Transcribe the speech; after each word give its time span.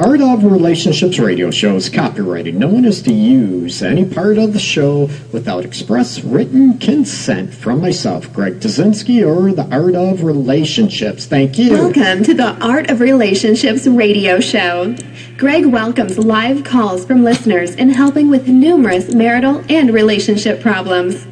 Art 0.00 0.22
of 0.22 0.44
Relationships 0.44 1.18
radio 1.18 1.50
show 1.50 1.76
is 1.76 1.90
copyrighted. 1.90 2.54
No 2.54 2.68
one 2.68 2.86
is 2.86 3.02
to 3.02 3.12
use 3.12 3.82
any 3.82 4.06
part 4.06 4.38
of 4.38 4.54
the 4.54 4.58
show 4.58 5.10
without 5.30 5.66
express 5.66 6.24
written 6.24 6.78
consent 6.78 7.52
from 7.52 7.82
myself, 7.82 8.32
Greg 8.32 8.60
Dudzinski, 8.60 9.22
or 9.22 9.52
the 9.52 9.70
Art 9.70 9.94
of 9.94 10.24
Relationships. 10.24 11.26
Thank 11.26 11.58
you. 11.58 11.72
Welcome 11.72 12.24
to 12.24 12.32
the 12.32 12.56
Art 12.66 12.88
of 12.88 13.00
Relationships 13.00 13.86
radio 13.86 14.40
show. 14.40 14.96
Greg 15.36 15.66
welcomes 15.66 16.16
live 16.16 16.64
calls 16.64 17.04
from 17.04 17.22
listeners 17.22 17.74
in 17.74 17.90
helping 17.90 18.30
with 18.30 18.48
numerous 18.48 19.12
marital 19.12 19.62
and 19.68 19.92
relationship 19.92 20.62
problems. 20.62 21.26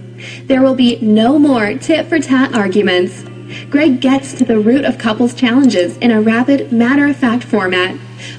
There 0.44 0.60
will 0.60 0.74
be 0.74 0.98
no 1.00 1.38
more 1.38 1.72
tit 1.78 2.06
for 2.06 2.18
tat 2.18 2.54
arguments. 2.54 3.24
Greg 3.70 4.00
gets 4.00 4.32
to 4.34 4.44
the 4.44 4.58
root 4.58 4.84
of 4.84 4.98
couples' 4.98 5.34
challenges 5.34 5.96
in 5.98 6.10
a 6.10 6.20
rapid, 6.20 6.72
matter 6.72 7.06
of 7.06 7.16
fact 7.16 7.44
format, 7.44 7.96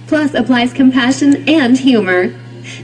plus 0.08 0.34
applies 0.34 0.74
compassion 0.74 1.48
and 1.48 1.78
humor. 1.78 2.34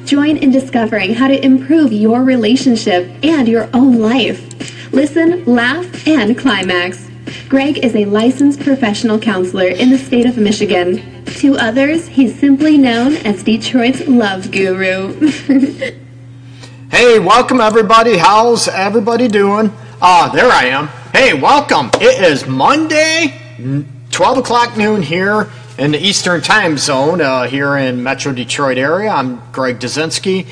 Join 0.06 0.38
in 0.38 0.52
discovering 0.52 1.16
how 1.16 1.28
to 1.28 1.44
improve 1.46 1.92
your 1.92 2.24
relationship 2.24 3.10
and 3.24 3.48
your 3.48 3.70
own 3.74 4.00
life. 4.00 4.92
Listen, 4.92 5.44
laugh, 5.46 6.08
and 6.08 6.38
climax. 6.38 7.10
Greg 7.50 7.78
is 7.84 7.96
a 7.96 8.06
licensed 8.06 8.60
professional 8.62 9.20
counselor 9.20 9.68
in 9.68 9.90
the 9.90 9.98
state 9.98 10.26
of 10.26 10.38
Michigan. 10.38 11.24
To 11.26 11.58
others, 11.58 12.08
he's 12.08 12.38
simply 12.40 12.78
known 12.78 13.16
as 13.18 13.44
Detroit's 13.44 14.08
love 14.08 14.52
guru. 14.52 15.14
hey, 16.92 17.20
welcome 17.20 17.60
everybody. 17.60 18.18
How's 18.18 18.68
everybody 18.68 19.28
doing? 19.28 19.72
Ah, 20.02 20.32
there 20.34 20.50
I 20.52 20.66
am. 20.66 20.90
Hey, 21.16 21.34
welcome. 21.34 21.92
It 22.02 22.22
is 22.22 22.46
Monday, 22.46 23.40
12 24.12 24.38
o'clock 24.38 24.76
noon 24.76 25.02
here 25.02 25.50
in 25.78 25.92
the 25.92 25.98
Eastern 25.98 26.42
Time 26.42 26.78
Zone 26.78 27.22
uh, 27.22 27.44
here 27.44 27.78
in 27.78 28.04
Metro 28.04 28.34
Detroit 28.34 28.78
area. 28.78 29.12
I'm 29.12 29.42
Greg 29.54 29.80
Dudzinski, 29.80 30.46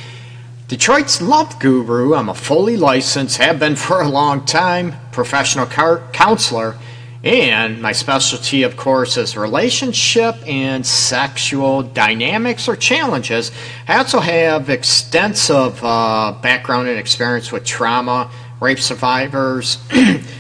Detroit's 0.70 1.22
love 1.22 1.59
guru. 1.59 2.16
I'm 2.16 2.30
a 2.30 2.33
fully 2.33 2.78
licensed, 2.78 3.39
have 3.39 3.59
been 3.59 3.75
for 3.75 4.00
a 4.00 4.08
long 4.08 4.45
time, 4.45 4.95
professional 5.11 5.66
car- 5.66 6.08
counselor. 6.14 6.77
And 7.25 7.81
my 7.81 7.92
specialty, 7.92 8.64
of 8.64 8.77
course, 8.77 9.17
is 9.17 9.36
relationship 9.36 10.36
and 10.48 10.86
sexual 10.86 11.81
dynamics 11.81 12.70
or 12.70 12.77
challenges. 12.77 13.52
I 13.88 13.98
also 13.98 14.20
have 14.20 14.70
extensive 14.70 15.83
uh, 15.83 16.36
background 16.42 16.88
and 16.88 16.98
experience 16.98 17.52
with 17.52 17.66
trauma, 17.66 18.30
rape 18.59 18.79
survivors, 18.79 19.77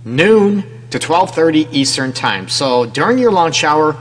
noon 0.03 0.76
to 0.91 0.99
12:30 0.99 1.67
Eastern 1.71 2.13
Time. 2.13 2.49
So 2.49 2.85
during 2.85 3.17
your 3.17 3.31
lunch 3.31 3.63
hour, 3.63 3.95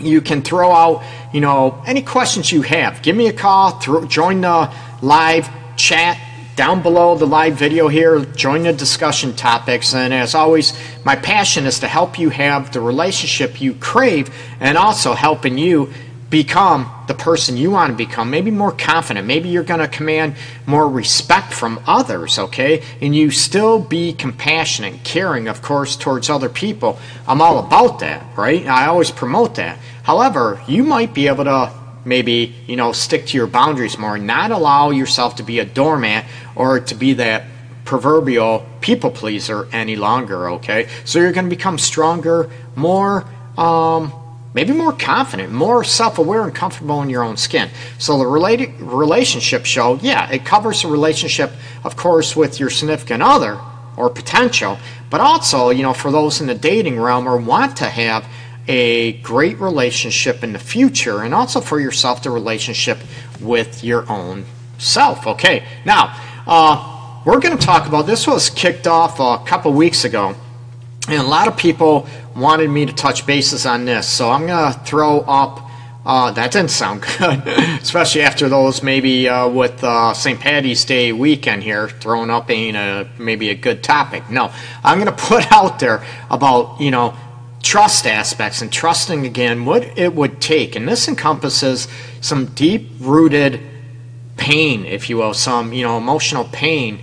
you 0.00 0.20
can 0.20 0.42
throw 0.42 0.72
out, 0.72 1.02
you 1.32 1.40
know, 1.40 1.82
any 1.86 2.02
questions 2.02 2.50
you 2.50 2.62
have. 2.62 3.02
Give 3.02 3.16
me 3.16 3.28
a 3.28 3.32
call, 3.32 3.72
throw, 3.72 4.04
join 4.06 4.40
the 4.40 4.70
live 5.02 5.48
chat 5.76 6.18
down 6.56 6.82
below 6.82 7.16
the 7.16 7.26
live 7.26 7.54
video 7.54 7.88
here, 7.88 8.20
join 8.20 8.62
the 8.62 8.72
discussion 8.72 9.34
topics. 9.34 9.94
And 9.94 10.14
as 10.14 10.34
always, 10.34 10.72
my 11.04 11.16
passion 11.16 11.66
is 11.66 11.80
to 11.80 11.88
help 11.88 12.18
you 12.18 12.30
have 12.30 12.72
the 12.72 12.80
relationship 12.80 13.60
you 13.60 13.74
crave 13.74 14.32
and 14.60 14.78
also 14.78 15.14
helping 15.14 15.58
you 15.58 15.92
become 16.34 16.90
the 17.06 17.14
person 17.14 17.56
you 17.56 17.70
want 17.70 17.92
to 17.92 17.96
become, 17.96 18.28
maybe 18.28 18.50
more 18.50 18.72
confident. 18.72 19.24
Maybe 19.24 19.50
you're 19.50 19.62
going 19.62 19.78
to 19.78 19.86
command 19.86 20.34
more 20.66 20.88
respect 20.88 21.52
from 21.52 21.80
others, 21.86 22.40
okay? 22.40 22.82
And 23.00 23.14
you 23.14 23.30
still 23.30 23.78
be 23.78 24.12
compassionate, 24.12 25.04
caring, 25.04 25.46
of 25.46 25.62
course, 25.62 25.94
towards 25.94 26.28
other 26.28 26.48
people. 26.48 26.98
I'm 27.28 27.40
all 27.40 27.60
about 27.60 28.00
that, 28.00 28.36
right? 28.36 28.66
I 28.66 28.86
always 28.86 29.12
promote 29.12 29.54
that. 29.54 29.78
However, 30.02 30.60
you 30.66 30.82
might 30.82 31.14
be 31.14 31.28
able 31.28 31.44
to 31.44 31.72
maybe, 32.04 32.52
you 32.66 32.74
know, 32.74 32.90
stick 32.90 33.26
to 33.26 33.36
your 33.36 33.46
boundaries 33.46 33.96
more, 33.96 34.18
not 34.18 34.50
allow 34.50 34.90
yourself 34.90 35.36
to 35.36 35.44
be 35.44 35.60
a 35.60 35.64
doormat 35.64 36.24
or 36.56 36.80
to 36.80 36.96
be 36.96 37.12
that 37.12 37.44
proverbial 37.84 38.66
people 38.80 39.12
pleaser 39.12 39.68
any 39.70 39.94
longer, 39.94 40.50
okay? 40.50 40.88
So 41.04 41.20
you're 41.20 41.30
going 41.30 41.46
to 41.46 41.56
become 41.56 41.78
stronger, 41.78 42.50
more, 42.74 43.24
um, 43.56 44.12
maybe 44.54 44.72
more 44.72 44.92
confident, 44.92 45.52
more 45.52 45.84
self 45.84 46.18
aware, 46.18 46.44
and 46.44 46.54
comfortable 46.54 47.02
in 47.02 47.10
your 47.10 47.22
own 47.22 47.36
skin. 47.36 47.68
So, 47.98 48.16
the 48.18 48.26
related 48.26 48.80
relationship 48.80 49.66
show, 49.66 49.98
yeah, 50.00 50.30
it 50.30 50.46
covers 50.46 50.82
the 50.82 50.88
relationship, 50.88 51.52
of 51.82 51.96
course, 51.96 52.34
with 52.34 52.58
your 52.58 52.70
significant 52.70 53.22
other 53.22 53.58
or 53.96 54.08
potential, 54.08 54.78
but 55.10 55.20
also, 55.20 55.70
you 55.70 55.82
know, 55.82 55.92
for 55.92 56.10
those 56.10 56.40
in 56.40 56.46
the 56.46 56.54
dating 56.54 56.98
realm 56.98 57.28
or 57.28 57.36
want 57.36 57.76
to 57.76 57.86
have 57.86 58.26
a 58.66 59.12
great 59.18 59.60
relationship 59.60 60.42
in 60.42 60.52
the 60.54 60.58
future, 60.58 61.22
and 61.22 61.34
also 61.34 61.60
for 61.60 61.78
yourself, 61.78 62.22
the 62.22 62.30
relationship 62.30 62.98
with 63.40 63.84
your 63.84 64.10
own 64.10 64.46
self. 64.78 65.26
Okay, 65.26 65.66
now, 65.84 66.18
uh, 66.46 67.22
we're 67.26 67.40
going 67.40 67.56
to 67.56 67.66
talk 67.66 67.86
about 67.86 68.06
this 68.06 68.26
was 68.26 68.50
kicked 68.50 68.86
off 68.86 69.20
a 69.20 69.44
couple 69.44 69.72
weeks 69.72 70.04
ago 70.04 70.34
and 71.08 71.20
a 71.20 71.26
lot 71.26 71.48
of 71.48 71.56
people 71.56 72.06
wanted 72.36 72.68
me 72.70 72.86
to 72.86 72.92
touch 72.92 73.26
bases 73.26 73.66
on 73.66 73.84
this, 73.84 74.08
so 74.08 74.30
I'm 74.30 74.46
going 74.46 74.72
to 74.72 74.78
throw 74.80 75.20
up. 75.20 75.60
Uh, 76.06 76.30
that 76.32 76.52
didn't 76.52 76.70
sound 76.70 77.02
good, 77.18 77.46
especially 77.48 78.20
after 78.20 78.48
those 78.48 78.82
maybe 78.82 79.26
uh, 79.26 79.48
with 79.48 79.82
uh, 79.82 80.12
St. 80.12 80.38
Patty's 80.38 80.84
Day 80.84 81.12
weekend 81.12 81.62
here. 81.62 81.88
Throwing 81.88 82.28
up 82.28 82.50
ain't 82.50 82.76
a, 82.76 83.08
maybe 83.18 83.48
a 83.48 83.54
good 83.54 83.82
topic. 83.82 84.28
No, 84.28 84.52
I'm 84.82 84.98
going 84.98 85.14
to 85.16 85.22
put 85.24 85.50
out 85.50 85.78
there 85.78 86.04
about, 86.30 86.80
you 86.80 86.90
know, 86.90 87.16
trust 87.62 88.06
aspects 88.06 88.60
and 88.60 88.70
trusting 88.70 89.24
again 89.24 89.64
what 89.64 89.98
it 89.98 90.14
would 90.14 90.40
take. 90.40 90.76
And 90.76 90.86
this 90.86 91.08
encompasses 91.08 91.88
some 92.20 92.46
deep 92.46 92.90
rooted 93.00 93.60
pain, 94.36 94.84
if 94.84 95.08
you 95.08 95.16
will, 95.16 95.32
some, 95.32 95.72
you 95.72 95.82
know, 95.82 95.96
emotional 95.96 96.44
pain 96.44 97.00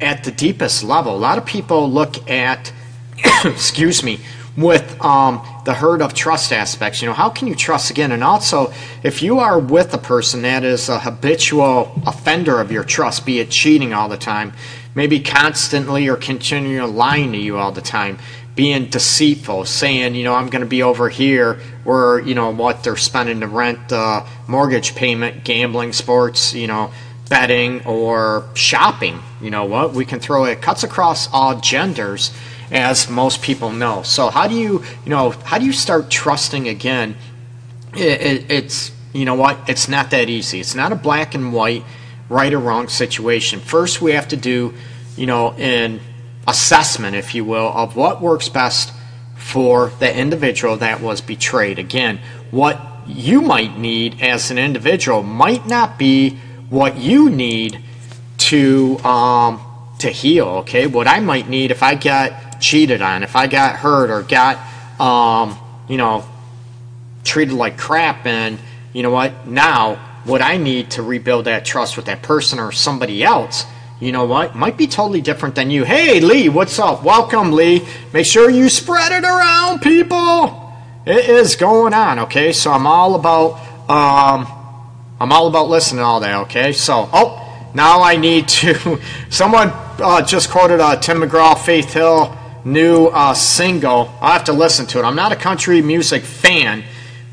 at 0.00 0.24
the 0.24 0.30
deepest 0.30 0.84
level. 0.84 1.14
A 1.14 1.18
lot 1.18 1.38
of 1.38 1.46
people 1.46 1.90
look 1.90 2.30
at, 2.30 2.72
excuse 3.44 4.02
me, 4.02 4.20
with 4.56 5.02
um, 5.04 5.46
the 5.64 5.74
herd 5.74 6.00
of 6.00 6.14
trust 6.14 6.52
aspects. 6.52 7.02
You 7.02 7.08
know, 7.08 7.14
how 7.14 7.28
can 7.30 7.48
you 7.48 7.54
trust 7.54 7.90
again? 7.90 8.12
And 8.12 8.24
also, 8.24 8.72
if 9.02 9.22
you 9.22 9.38
are 9.38 9.58
with 9.58 9.92
a 9.94 9.98
person 9.98 10.42
that 10.42 10.64
is 10.64 10.88
a 10.88 10.98
habitual 10.98 12.00
offender 12.06 12.60
of 12.60 12.72
your 12.72 12.84
trust, 12.84 13.26
be 13.26 13.38
it 13.40 13.50
cheating 13.50 13.92
all 13.92 14.08
the 14.08 14.16
time, 14.16 14.52
maybe 14.94 15.20
constantly 15.20 16.08
or 16.08 16.16
continually 16.16 16.90
lying 16.90 17.32
to 17.32 17.38
you 17.38 17.58
all 17.58 17.72
the 17.72 17.82
time, 17.82 18.18
being 18.54 18.86
deceitful, 18.86 19.66
saying, 19.66 20.14
you 20.14 20.24
know, 20.24 20.34
I'm 20.34 20.48
going 20.48 20.62
to 20.62 20.68
be 20.68 20.82
over 20.82 21.10
here 21.10 21.60
where, 21.84 22.18
you 22.18 22.34
know, 22.34 22.50
what 22.50 22.82
they're 22.82 22.96
spending 22.96 23.40
the 23.40 23.46
rent, 23.46 23.92
uh, 23.92 24.24
mortgage 24.48 24.94
payment, 24.94 25.44
gambling, 25.44 25.92
sports, 25.92 26.54
you 26.54 26.66
know, 26.66 26.90
betting 27.28 27.84
or 27.84 28.48
shopping. 28.54 29.20
You 29.42 29.50
know 29.50 29.64
what? 29.66 29.92
We 29.92 30.06
can 30.06 30.20
throw 30.20 30.44
it 30.46 30.62
cuts 30.62 30.82
across 30.82 31.32
all 31.32 31.60
genders, 31.60 32.32
as 32.70 33.08
most 33.08 33.42
people 33.42 33.70
know. 33.70 34.02
So 34.02 34.28
how 34.30 34.48
do 34.48 34.54
you, 34.54 34.82
you 35.04 35.10
know, 35.10 35.30
how 35.30 35.58
do 35.58 35.66
you 35.66 35.72
start 35.72 36.10
trusting 36.10 36.68
again? 36.68 37.16
It, 37.94 38.20
it, 38.20 38.50
it's 38.50 38.92
you 39.12 39.24
know 39.24 39.34
what? 39.34 39.68
It's 39.68 39.88
not 39.88 40.10
that 40.10 40.28
easy. 40.28 40.60
It's 40.60 40.74
not 40.74 40.92
a 40.92 40.96
black 40.96 41.34
and 41.34 41.52
white, 41.52 41.84
right 42.28 42.52
or 42.52 42.58
wrong 42.58 42.88
situation. 42.88 43.60
First, 43.60 44.02
we 44.02 44.12
have 44.12 44.28
to 44.28 44.36
do, 44.36 44.74
you 45.16 45.26
know, 45.26 45.52
an 45.52 46.00
assessment, 46.46 47.16
if 47.16 47.34
you 47.34 47.44
will, 47.44 47.68
of 47.68 47.96
what 47.96 48.20
works 48.20 48.48
best 48.48 48.92
for 49.36 49.90
the 50.00 50.14
individual 50.14 50.76
that 50.78 51.00
was 51.00 51.20
betrayed. 51.20 51.78
Again, 51.78 52.20
what 52.50 52.80
you 53.06 53.40
might 53.40 53.78
need 53.78 54.20
as 54.20 54.50
an 54.50 54.58
individual 54.58 55.22
might 55.22 55.66
not 55.66 55.98
be 55.98 56.38
what 56.68 56.98
you 56.98 57.30
need 57.30 57.80
to 58.38 58.98
um, 58.98 59.60
to 59.98 60.10
heal, 60.10 60.46
okay? 60.46 60.86
What 60.86 61.08
I 61.08 61.20
might 61.20 61.48
need 61.48 61.70
if 61.70 61.82
I 61.82 61.94
got 61.94 62.32
cheated 62.60 63.02
on, 63.02 63.22
if 63.22 63.36
I 63.36 63.46
got 63.46 63.76
hurt 63.76 64.10
or 64.10 64.22
got, 64.22 64.58
um, 65.00 65.58
you 65.88 65.96
know, 65.96 66.24
treated 67.24 67.54
like 67.54 67.78
crap, 67.78 68.26
and 68.26 68.58
you 68.92 69.02
know 69.02 69.10
what? 69.10 69.46
Now, 69.46 69.96
what 70.24 70.42
I 70.42 70.56
need 70.56 70.90
to 70.92 71.02
rebuild 71.02 71.44
that 71.44 71.64
trust 71.64 71.96
with 71.96 72.06
that 72.06 72.22
person 72.22 72.58
or 72.58 72.72
somebody 72.72 73.22
else, 73.22 73.64
you 74.00 74.12
know 74.12 74.26
what? 74.26 74.54
Might 74.54 74.76
be 74.76 74.86
totally 74.86 75.20
different 75.20 75.54
than 75.54 75.70
you. 75.70 75.84
Hey, 75.84 76.20
Lee, 76.20 76.48
what's 76.48 76.78
up? 76.78 77.02
Welcome, 77.02 77.52
Lee. 77.52 77.86
Make 78.12 78.26
sure 78.26 78.50
you 78.50 78.68
spread 78.68 79.12
it 79.12 79.24
around, 79.24 79.80
people. 79.80 80.74
It 81.06 81.28
is 81.28 81.56
going 81.56 81.94
on, 81.94 82.18
okay? 82.20 82.52
So 82.52 82.72
I'm 82.72 82.86
all 82.86 83.14
about, 83.14 83.52
um, 83.88 84.46
I'm 85.20 85.32
all 85.32 85.46
about 85.46 85.68
listening 85.68 86.02
all 86.02 86.20
that, 86.20 86.42
okay? 86.42 86.72
So, 86.72 87.08
oh, 87.12 87.70
now 87.74 88.02
I 88.02 88.16
need 88.16 88.48
to. 88.48 89.00
Someone 89.30 89.70
uh, 89.98 90.22
just 90.22 90.50
quoted 90.50 90.80
uh, 90.80 90.96
Tim 90.96 91.22
McGraw, 91.22 91.58
Faith 91.58 91.92
Hill, 91.94 92.36
new 92.66 93.06
uh, 93.06 93.32
single. 93.32 94.12
I'll 94.20 94.32
have 94.32 94.44
to 94.44 94.52
listen 94.52 94.86
to 94.86 94.98
it. 94.98 95.04
I'm 95.04 95.14
not 95.14 95.32
a 95.32 95.36
country 95.36 95.80
music 95.80 96.24
fan, 96.24 96.82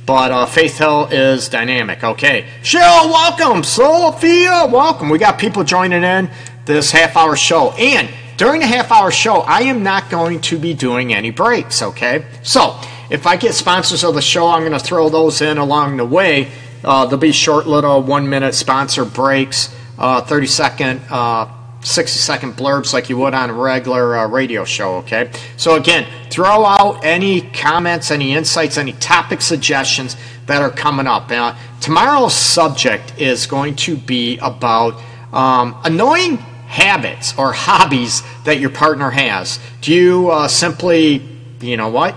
but 0.05 0.31
uh, 0.31 0.45
Faith 0.45 0.77
Hill 0.77 1.07
is 1.07 1.49
dynamic. 1.49 2.03
Okay. 2.03 2.45
Cheryl, 2.61 3.09
welcome. 3.09 3.63
Sophia, 3.63 4.67
welcome. 4.71 5.09
We 5.09 5.17
got 5.17 5.39
people 5.39 5.63
joining 5.63 6.03
in 6.03 6.29
this 6.65 6.91
half 6.91 7.17
hour 7.17 7.35
show. 7.35 7.71
And 7.71 8.09
during 8.37 8.61
the 8.61 8.67
half 8.67 8.91
hour 8.91 9.11
show, 9.11 9.37
I 9.37 9.63
am 9.63 9.83
not 9.83 10.09
going 10.09 10.39
to 10.41 10.59
be 10.59 10.73
doing 10.73 11.13
any 11.13 11.31
breaks, 11.31 11.81
okay? 11.81 12.25
So, 12.43 12.79
if 13.09 13.27
I 13.27 13.35
get 13.35 13.53
sponsors 13.53 14.03
of 14.03 14.15
the 14.15 14.21
show, 14.21 14.47
I'm 14.47 14.61
going 14.61 14.71
to 14.71 14.79
throw 14.79 15.09
those 15.09 15.41
in 15.41 15.57
along 15.57 15.97
the 15.97 16.05
way. 16.05 16.51
Uh, 16.83 17.05
there'll 17.05 17.19
be 17.19 17.31
short 17.31 17.67
little 17.67 18.01
one 18.01 18.29
minute 18.29 18.53
sponsor 18.53 19.05
breaks 19.05 19.73
uh, 19.97 20.21
30 20.21 20.47
second, 20.47 21.01
uh, 21.09 21.47
60 21.83 22.17
second 22.17 22.53
blurbs 22.53 22.93
like 22.93 23.09
you 23.09 23.17
would 23.17 23.33
on 23.33 23.49
a 23.49 23.53
regular 23.53 24.17
uh, 24.17 24.27
radio 24.27 24.63
show, 24.63 24.95
okay? 24.95 25.29
So, 25.57 25.75
again, 25.75 26.07
throw 26.29 26.65
out 26.65 27.03
any 27.03 27.41
comments, 27.41 28.09
any 28.11 28.33
insights, 28.33 28.77
any 28.77 28.93
topic 28.93 29.41
suggestions 29.41 30.15
that 30.45 30.61
are 30.61 30.69
coming 30.69 31.07
up. 31.07 31.29
Now, 31.29 31.57
tomorrow's 31.81 32.33
subject 32.33 33.19
is 33.19 33.45
going 33.45 33.75
to 33.77 33.97
be 33.97 34.37
about 34.39 35.01
um, 35.31 35.75
annoying 35.83 36.37
habits 36.37 37.37
or 37.37 37.51
hobbies 37.53 38.23
that 38.45 38.59
your 38.59 38.69
partner 38.69 39.09
has. 39.11 39.59
Do 39.81 39.93
you 39.93 40.31
uh, 40.31 40.47
simply, 40.47 41.21
you 41.61 41.77
know 41.77 41.89
what, 41.89 42.15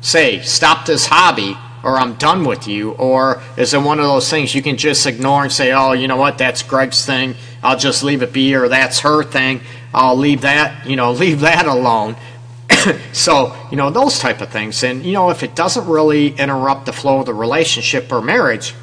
say, 0.00 0.40
stop 0.40 0.86
this 0.86 1.06
hobby 1.06 1.56
or 1.82 1.96
I'm 1.98 2.14
done 2.14 2.44
with 2.44 2.66
you? 2.66 2.92
Or 2.92 3.42
is 3.56 3.74
it 3.74 3.78
one 3.78 3.98
of 3.98 4.06
those 4.06 4.28
things 4.28 4.54
you 4.54 4.62
can 4.62 4.76
just 4.76 5.06
ignore 5.06 5.44
and 5.44 5.52
say, 5.52 5.72
oh, 5.72 5.92
you 5.92 6.08
know 6.08 6.16
what, 6.16 6.38
that's 6.38 6.62
Greg's 6.62 7.06
thing, 7.06 7.34
I'll 7.66 7.78
just 7.78 8.04
leave 8.04 8.22
it 8.22 8.32
be, 8.32 8.54
or 8.54 8.68
that's 8.68 9.00
her 9.00 9.24
thing, 9.24 9.60
I'll 9.92 10.16
leave 10.16 10.42
that, 10.42 10.86
you 10.86 10.94
know, 10.94 11.12
leave 11.24 11.40
that 11.40 11.66
alone. 11.66 12.16
so, 13.12 13.56
you 13.70 13.76
know, 13.76 13.90
those 13.90 14.20
type 14.20 14.40
of 14.40 14.50
things. 14.50 14.84
And, 14.84 15.04
you 15.04 15.12
know, 15.12 15.30
if 15.30 15.42
it 15.42 15.56
doesn't 15.56 15.86
really 15.88 16.28
interrupt 16.28 16.86
the 16.86 16.92
flow 16.92 17.20
of 17.20 17.26
the 17.26 17.34
relationship 17.34 18.12
or 18.12 18.22
marriage, 18.22 18.74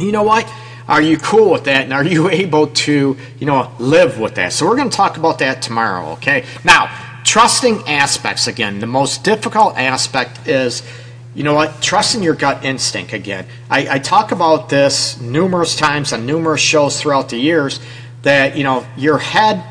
you 0.00 0.10
know 0.10 0.24
what? 0.24 0.52
Are 0.88 1.02
you 1.02 1.16
cool 1.18 1.50
with 1.52 1.64
that? 1.64 1.84
And 1.84 1.92
are 1.92 2.04
you 2.04 2.28
able 2.42 2.66
to, 2.66 3.16
you 3.38 3.46
know, 3.46 3.70
live 3.78 4.18
with 4.18 4.34
that? 4.34 4.52
So 4.52 4.66
we're 4.66 4.76
going 4.76 4.90
to 4.90 4.96
talk 4.96 5.16
about 5.16 5.38
that 5.38 5.62
tomorrow, 5.62 6.12
okay? 6.14 6.44
Now, 6.64 6.90
trusting 7.24 7.86
aspects 7.86 8.48
again. 8.48 8.80
The 8.80 8.86
most 8.86 9.22
difficult 9.22 9.76
aspect 9.76 10.48
is 10.48 10.82
you 11.34 11.44
know 11.44 11.54
what? 11.54 11.80
Trusting 11.80 12.22
your 12.22 12.34
gut 12.34 12.64
instinct 12.64 13.12
again. 13.12 13.46
I, 13.70 13.96
I, 13.96 13.98
talk 14.00 14.32
about 14.32 14.70
this 14.70 15.20
numerous 15.20 15.76
times 15.76 16.12
on 16.12 16.26
numerous 16.26 16.60
shows 16.60 17.00
throughout 17.00 17.28
the 17.28 17.36
years 17.36 17.78
that, 18.22 18.56
you 18.56 18.64
know, 18.64 18.86
your 18.96 19.18
head 19.18 19.64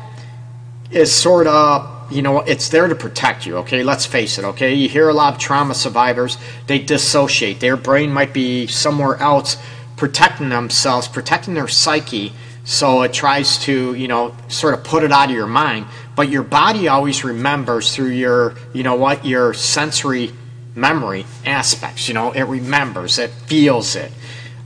is 0.90 1.12
sort 1.12 1.46
of, 1.46 2.12
you 2.12 2.22
know, 2.22 2.40
it's 2.40 2.70
there 2.70 2.88
to 2.88 2.94
protect 2.94 3.44
you, 3.46 3.58
okay? 3.58 3.82
Let's 3.82 4.06
face 4.06 4.38
it, 4.38 4.44
okay? 4.44 4.74
You 4.74 4.88
hear 4.88 5.08
a 5.08 5.14
lot 5.14 5.34
of 5.34 5.40
trauma 5.40 5.74
survivors, 5.74 6.38
they 6.66 6.78
dissociate. 6.78 7.60
Their 7.60 7.76
brain 7.76 8.10
might 8.10 8.32
be 8.32 8.66
somewhere 8.66 9.16
else 9.16 9.58
protecting 9.96 10.48
themselves, 10.48 11.08
protecting 11.08 11.54
their 11.54 11.68
psyche. 11.68 12.32
So 12.64 13.02
it 13.02 13.12
tries 13.12 13.58
to, 13.64 13.94
you 13.94 14.08
know, 14.08 14.34
sort 14.48 14.74
of 14.74 14.84
put 14.84 15.02
it 15.02 15.12
out 15.12 15.28
of 15.28 15.34
your 15.34 15.46
mind. 15.46 15.86
But 16.16 16.30
your 16.30 16.42
body 16.42 16.88
always 16.88 17.24
remembers 17.24 17.94
through 17.94 18.10
your, 18.10 18.54
you 18.72 18.82
know 18.82 18.94
what, 18.94 19.24
your 19.24 19.54
sensory 19.54 20.32
memory 20.74 21.26
aspects. 21.44 22.08
You 22.08 22.14
know, 22.14 22.32
it 22.32 22.44
remembers, 22.44 23.18
it 23.18 23.30
feels 23.30 23.96
it. 23.96 24.12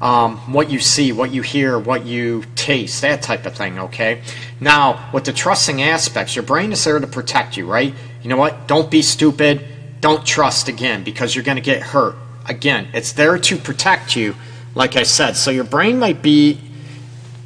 Um, 0.02 0.36
what 0.52 0.68
you 0.68 0.80
see, 0.80 1.12
what 1.12 1.32
you 1.32 1.42
hear, 1.42 1.78
what 1.78 2.04
you 2.04 2.42
taste, 2.56 3.02
that 3.02 3.22
type 3.22 3.46
of 3.46 3.54
thing, 3.54 3.78
okay? 3.78 4.20
Now, 4.60 5.08
with 5.12 5.24
the 5.24 5.32
trusting 5.32 5.80
aspects, 5.80 6.34
your 6.34 6.42
brain 6.42 6.72
is 6.72 6.82
there 6.82 6.98
to 6.98 7.06
protect 7.06 7.56
you, 7.56 7.66
right? 7.66 7.94
You 8.20 8.28
know 8.28 8.36
what? 8.36 8.66
Don't 8.66 8.90
be 8.90 9.00
stupid. 9.00 9.64
Don't 10.00 10.26
trust 10.26 10.66
again 10.66 11.04
because 11.04 11.36
you're 11.36 11.44
going 11.44 11.56
to 11.56 11.62
get 11.62 11.82
hurt. 11.82 12.16
Again, 12.46 12.88
it's 12.92 13.12
there 13.12 13.38
to 13.38 13.56
protect 13.56 14.16
you, 14.16 14.34
like 14.74 14.96
I 14.96 15.04
said. 15.04 15.36
So 15.36 15.52
your 15.52 15.62
brain 15.62 16.00
might 16.00 16.20
be 16.20 16.60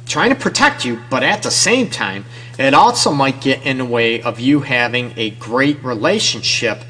trying 0.07 0.31
to 0.31 0.35
protect 0.35 0.83
you, 0.83 0.99
but 1.11 1.21
at 1.21 1.43
the 1.43 1.51
same 1.51 1.91
time, 1.91 2.25
it 2.57 2.73
also 2.73 3.11
might 3.11 3.39
get 3.39 3.67
in 3.67 3.77
the 3.77 3.85
way 3.85 4.19
of 4.19 4.39
you 4.39 4.61
having 4.61 5.13
a 5.15 5.29
great 5.29 5.83
relationship 5.83 6.83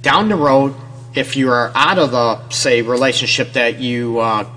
down 0.00 0.28
the 0.28 0.34
road 0.34 0.74
if 1.14 1.36
you 1.36 1.48
are 1.50 1.70
out 1.76 1.98
of 1.98 2.10
the 2.10 2.48
say 2.48 2.82
relationship 2.82 3.52
that 3.52 3.78
you 3.78 4.18
uh, 4.18 4.48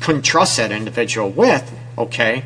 couldn't 0.00 0.22
trust 0.22 0.56
that 0.56 0.72
individual 0.72 1.30
with, 1.30 1.72
okay, 1.98 2.44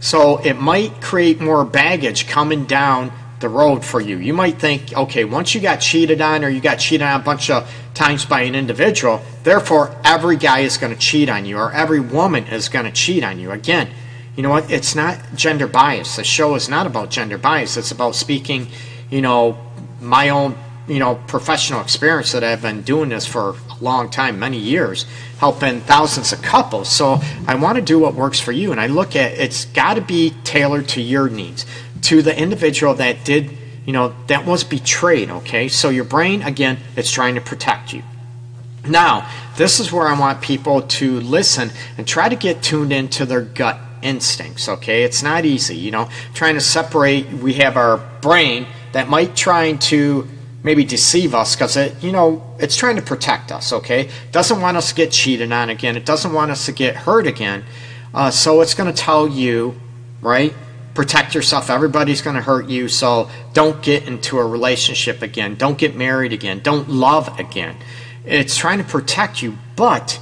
so 0.00 0.38
it 0.38 0.54
might 0.54 1.00
create 1.00 1.40
more 1.40 1.64
baggage 1.64 2.26
coming 2.26 2.64
down 2.64 3.12
the 3.40 3.48
road 3.48 3.84
for 3.84 4.00
you. 4.00 4.18
You 4.18 4.32
might 4.32 4.58
think, 4.58 4.92
okay, 4.92 5.24
once 5.24 5.54
you 5.54 5.60
got 5.60 5.76
cheated 5.76 6.20
on 6.20 6.44
or 6.44 6.48
you 6.48 6.60
got 6.60 6.76
cheated 6.76 7.06
on 7.06 7.20
a 7.20 7.24
bunch 7.24 7.50
of 7.50 7.70
times 7.92 8.24
by 8.24 8.42
an 8.42 8.54
individual, 8.54 9.20
therefore 9.42 9.94
every 10.04 10.36
guy 10.36 10.60
is 10.60 10.78
going 10.78 10.92
to 10.92 10.98
cheat 10.98 11.28
on 11.28 11.44
you 11.44 11.58
or 11.58 11.72
every 11.72 12.00
woman 12.00 12.46
is 12.46 12.68
going 12.68 12.86
to 12.86 12.92
cheat 12.92 13.22
on 13.22 13.38
you. 13.38 13.50
Again, 13.50 13.90
you 14.36 14.42
know 14.42 14.50
what? 14.50 14.70
It's 14.70 14.94
not 14.94 15.18
gender 15.34 15.66
bias. 15.66 16.16
The 16.16 16.24
show 16.24 16.54
is 16.54 16.68
not 16.68 16.86
about 16.86 17.10
gender 17.10 17.36
bias. 17.36 17.76
It's 17.76 17.90
about 17.90 18.14
speaking, 18.14 18.68
you 19.10 19.20
know, 19.20 19.58
my 20.00 20.30
own 20.30 20.56
you 20.88 20.98
know 20.98 21.14
professional 21.26 21.80
experience 21.80 22.32
that 22.32 22.42
I've 22.42 22.62
been 22.62 22.82
doing 22.82 23.08
this 23.10 23.26
for 23.26 23.50
a 23.50 23.84
long 23.84 24.10
time, 24.10 24.38
many 24.38 24.58
years, 24.58 25.06
helping 25.42 25.80
thousands 25.80 26.32
of 26.32 26.40
couples. 26.40 26.88
So 26.88 27.18
I 27.48 27.56
want 27.56 27.74
to 27.74 27.82
do 27.82 27.98
what 27.98 28.14
works 28.14 28.38
for 28.38 28.52
you, 28.52 28.70
and 28.70 28.80
I 28.80 28.86
look 28.86 29.16
at 29.16 29.32
it's 29.32 29.64
got 29.64 29.94
to 29.94 30.00
be 30.00 30.30
tailored 30.44 30.86
to 30.90 31.02
your 31.02 31.28
needs, 31.28 31.66
to 32.02 32.22
the 32.22 32.38
individual 32.38 32.94
that 32.94 33.24
did, 33.24 33.50
you 33.84 33.92
know, 33.92 34.14
that 34.28 34.46
was 34.46 34.62
betrayed. 34.62 35.30
Okay, 35.30 35.66
so 35.66 35.88
your 35.88 36.04
brain 36.04 36.42
again, 36.42 36.78
it's 36.94 37.10
trying 37.10 37.34
to 37.34 37.40
protect 37.40 37.92
you. 37.92 38.04
Now, 38.86 39.28
this 39.56 39.80
is 39.80 39.90
where 39.90 40.06
I 40.06 40.16
want 40.16 40.42
people 40.42 40.82
to 40.82 41.18
listen 41.18 41.70
and 41.98 42.06
try 42.06 42.28
to 42.28 42.36
get 42.36 42.62
tuned 42.62 42.92
into 42.92 43.26
their 43.26 43.42
gut 43.42 43.80
instincts. 44.00 44.68
Okay, 44.68 45.02
it's 45.02 45.24
not 45.24 45.44
easy, 45.44 45.74
you 45.74 45.90
know, 45.90 46.08
trying 46.34 46.54
to 46.54 46.60
separate. 46.60 47.28
We 47.32 47.54
have 47.54 47.76
our 47.76 47.96
brain 48.20 48.68
that 48.92 49.08
might 49.08 49.34
trying 49.34 49.80
to 49.90 50.28
maybe 50.62 50.84
deceive 50.84 51.34
us 51.34 51.56
because 51.56 51.76
it, 51.76 52.02
you 52.02 52.12
know, 52.12 52.42
it's 52.58 52.76
trying 52.76 52.96
to 52.96 53.02
protect 53.02 53.50
us, 53.50 53.72
okay? 53.72 54.08
Doesn't 54.30 54.60
want 54.60 54.76
us 54.76 54.90
to 54.90 54.94
get 54.94 55.10
cheated 55.10 55.50
on 55.52 55.70
again. 55.70 55.96
It 55.96 56.06
doesn't 56.06 56.32
want 56.32 56.50
us 56.50 56.66
to 56.66 56.72
get 56.72 56.94
hurt 56.96 57.26
again. 57.26 57.64
Uh, 58.14 58.30
so 58.30 58.60
it's 58.60 58.74
going 58.74 58.92
to 58.92 58.96
tell 58.96 59.26
you, 59.26 59.74
right? 60.20 60.54
Protect 60.94 61.34
yourself. 61.34 61.70
Everybody's 61.70 62.22
going 62.22 62.36
to 62.36 62.42
hurt 62.42 62.68
you. 62.68 62.88
So 62.88 63.30
don't 63.54 63.82
get 63.82 64.06
into 64.06 64.38
a 64.38 64.46
relationship 64.46 65.22
again. 65.22 65.54
Don't 65.56 65.78
get 65.78 65.96
married 65.96 66.32
again. 66.32 66.60
Don't 66.60 66.88
love 66.88 67.40
again. 67.40 67.76
It's 68.24 68.56
trying 68.56 68.78
to 68.78 68.84
protect 68.84 69.42
you. 69.42 69.58
But, 69.74 70.20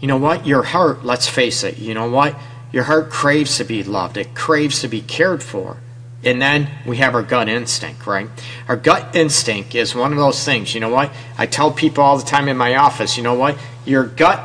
you 0.00 0.08
know 0.08 0.18
what? 0.18 0.46
Your 0.46 0.64
heart, 0.64 1.04
let's 1.04 1.28
face 1.28 1.64
it, 1.64 1.78
you 1.78 1.94
know 1.94 2.10
what? 2.10 2.36
Your 2.72 2.84
heart 2.84 3.10
craves 3.10 3.56
to 3.56 3.64
be 3.64 3.82
loved, 3.82 4.18
it 4.18 4.34
craves 4.34 4.80
to 4.80 4.88
be 4.88 5.00
cared 5.00 5.42
for. 5.42 5.78
And 6.24 6.42
then 6.42 6.68
we 6.84 6.96
have 6.96 7.14
our 7.14 7.22
gut 7.22 7.48
instinct, 7.48 8.06
right? 8.06 8.28
Our 8.66 8.76
gut 8.76 9.14
instinct 9.14 9.74
is 9.74 9.94
one 9.94 10.12
of 10.12 10.18
those 10.18 10.44
things, 10.44 10.74
you 10.74 10.80
know 10.80 10.88
what? 10.88 11.12
I 11.36 11.46
tell 11.46 11.70
people 11.70 12.02
all 12.02 12.18
the 12.18 12.24
time 12.24 12.48
in 12.48 12.56
my 12.56 12.74
office, 12.76 13.16
you 13.16 13.22
know 13.22 13.34
what? 13.34 13.56
Your 13.84 14.04
gut 14.04 14.40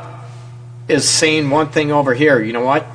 is 0.86 1.08
saying 1.08 1.50
one 1.50 1.70
thing 1.70 1.90
over 1.90 2.14
here, 2.14 2.40
you 2.40 2.52
know 2.52 2.64
what? 2.64 2.86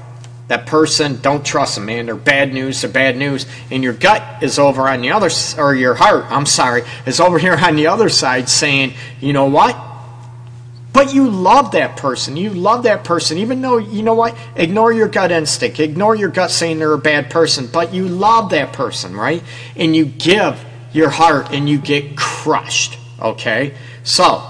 That 0.48 0.66
person, 0.66 1.20
don't 1.22 1.46
trust 1.46 1.76
them, 1.76 1.86
man. 1.86 2.08
They're 2.08 2.16
bad 2.16 2.54
news, 2.54 2.82
they're 2.82 2.90
bad 2.90 3.18
news. 3.18 3.46
And 3.70 3.84
your 3.84 3.94
gut 3.94 4.42
is 4.42 4.58
over 4.58 4.88
on 4.88 5.02
the 5.02 5.12
other, 5.12 5.30
or 5.58 5.76
your 5.76 5.94
heart, 5.96 6.26
I'm 6.30 6.46
sorry, 6.46 6.84
is 7.06 7.20
over 7.20 7.38
here 7.38 7.56
on 7.56 7.76
the 7.76 7.88
other 7.88 8.10
side 8.10 8.50
saying, 8.50 8.94
you 9.20 9.34
know 9.34 9.46
what? 9.46 9.89
But 10.92 11.14
you 11.14 11.30
love 11.30 11.72
that 11.72 11.98
person. 11.98 12.36
You 12.36 12.50
love 12.50 12.84
that 12.84 13.04
person, 13.04 13.38
even 13.38 13.62
though, 13.62 13.78
you 13.78 14.02
know 14.02 14.16
what? 14.16 14.36
Ignore 14.56 14.94
your 14.94 15.08
gut 15.08 15.32
instinct. 15.32 15.80
Ignore 15.80 16.16
your 16.16 16.30
gut 16.30 16.52
saying 16.52 16.80
they're 16.80 16.94
a 16.94 16.98
bad 16.98 17.30
person, 17.30 17.68
but 17.72 17.94
you 17.94 18.08
love 18.08 18.50
that 18.52 18.74
person, 18.74 19.16
right? 19.16 19.44
And 19.76 19.96
you 19.96 20.06
give 20.06 20.64
your 20.92 21.10
heart 21.10 21.52
and 21.52 21.70
you 21.70 21.78
get 21.78 22.18
crushed, 22.18 22.98
okay? 23.22 23.76
So, 24.04 24.44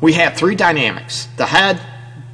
we 0.00 0.12
have 0.14 0.36
three 0.36 0.54
dynamics 0.54 1.28
the 1.36 1.46
head, 1.46 1.80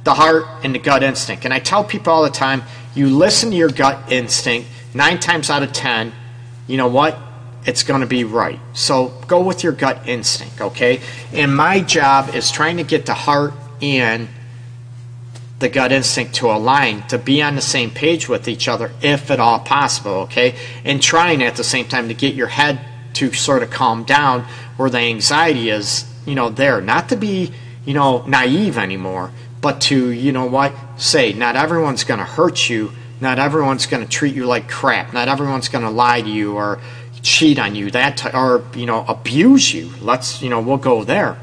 the 0.03 0.13
heart, 0.13 0.45
and 0.63 0.73
the 0.75 0.79
gut 0.79 1.03
instinct. 1.03 1.45
And 1.45 1.53
I 1.53 1.59
tell 1.59 1.83
people 1.83 2.13
all 2.13 2.23
the 2.23 2.29
time 2.29 2.63
you 2.93 3.09
listen 3.09 3.51
to 3.51 3.55
your 3.55 3.69
gut 3.69 4.11
instinct, 4.11 4.67
nine 4.93 5.19
times 5.19 5.49
out 5.49 5.63
of 5.63 5.73
ten, 5.73 6.13
you 6.67 6.77
know 6.77 6.87
what? 6.87 7.17
It's 7.65 7.83
going 7.83 8.01
to 8.01 8.07
be 8.07 8.23
right. 8.23 8.59
So 8.73 9.09
go 9.27 9.41
with 9.41 9.63
your 9.63 9.73
gut 9.73 10.07
instinct, 10.07 10.61
okay? 10.61 11.01
And 11.33 11.55
my 11.55 11.81
job 11.81 12.33
is 12.33 12.51
trying 12.51 12.77
to 12.77 12.83
get 12.83 13.05
the 13.05 13.13
heart 13.13 13.53
and 13.81 14.27
the 15.59 15.69
gut 15.69 15.91
instinct 15.91 16.35
to 16.35 16.47
align, 16.47 17.05
to 17.07 17.17
be 17.17 17.41
on 17.41 17.55
the 17.55 17.61
same 17.61 17.91
page 17.91 18.29
with 18.29 18.47
each 18.47 18.67
other, 18.67 18.91
if 19.01 19.29
at 19.29 19.39
all 19.39 19.59
possible, 19.59 20.11
okay? 20.11 20.55
And 20.85 21.01
trying 21.01 21.43
at 21.43 21.57
the 21.57 21.63
same 21.63 21.85
time 21.85 22.07
to 22.07 22.13
get 22.13 22.33
your 22.33 22.47
head 22.47 22.79
to 23.15 23.33
sort 23.33 23.63
of 23.63 23.69
calm 23.69 24.03
down 24.03 24.45
where 24.77 24.89
the 24.89 24.99
anxiety 24.99 25.69
is, 25.69 26.05
you 26.25 26.35
know, 26.35 26.49
there. 26.49 26.79
Not 26.79 27.09
to 27.09 27.17
be, 27.17 27.51
you 27.85 27.93
know, 27.93 28.25
naive 28.25 28.77
anymore, 28.77 29.31
but 29.59 29.81
to, 29.81 30.09
you 30.09 30.31
know 30.31 30.45
what, 30.45 30.73
say, 30.95 31.33
not 31.33 31.57
everyone's 31.57 32.05
going 32.05 32.19
to 32.19 32.25
hurt 32.25 32.69
you. 32.69 32.93
Not 33.21 33.37
everyone's 33.37 33.85
going 33.85 34.03
to 34.03 34.09
treat 34.09 34.33
you 34.33 34.45
like 34.45 34.69
crap. 34.69 35.11
Not 35.13 35.27
everyone's 35.27 35.67
going 35.67 35.83
to 35.83 35.89
lie 35.89 36.21
to 36.21 36.29
you 36.29 36.55
or 36.55 36.79
cheat 37.21 37.59
on 37.59 37.75
you, 37.75 37.91
that 37.91 38.17
t- 38.17 38.29
or 38.33 38.63
you 38.75 38.85
know, 38.85 39.05
abuse 39.07 39.73
you. 39.73 39.91
Let's, 40.01 40.41
you 40.41 40.49
know, 40.49 40.61
we'll 40.61 40.77
go 40.77 41.03
there. 41.03 41.37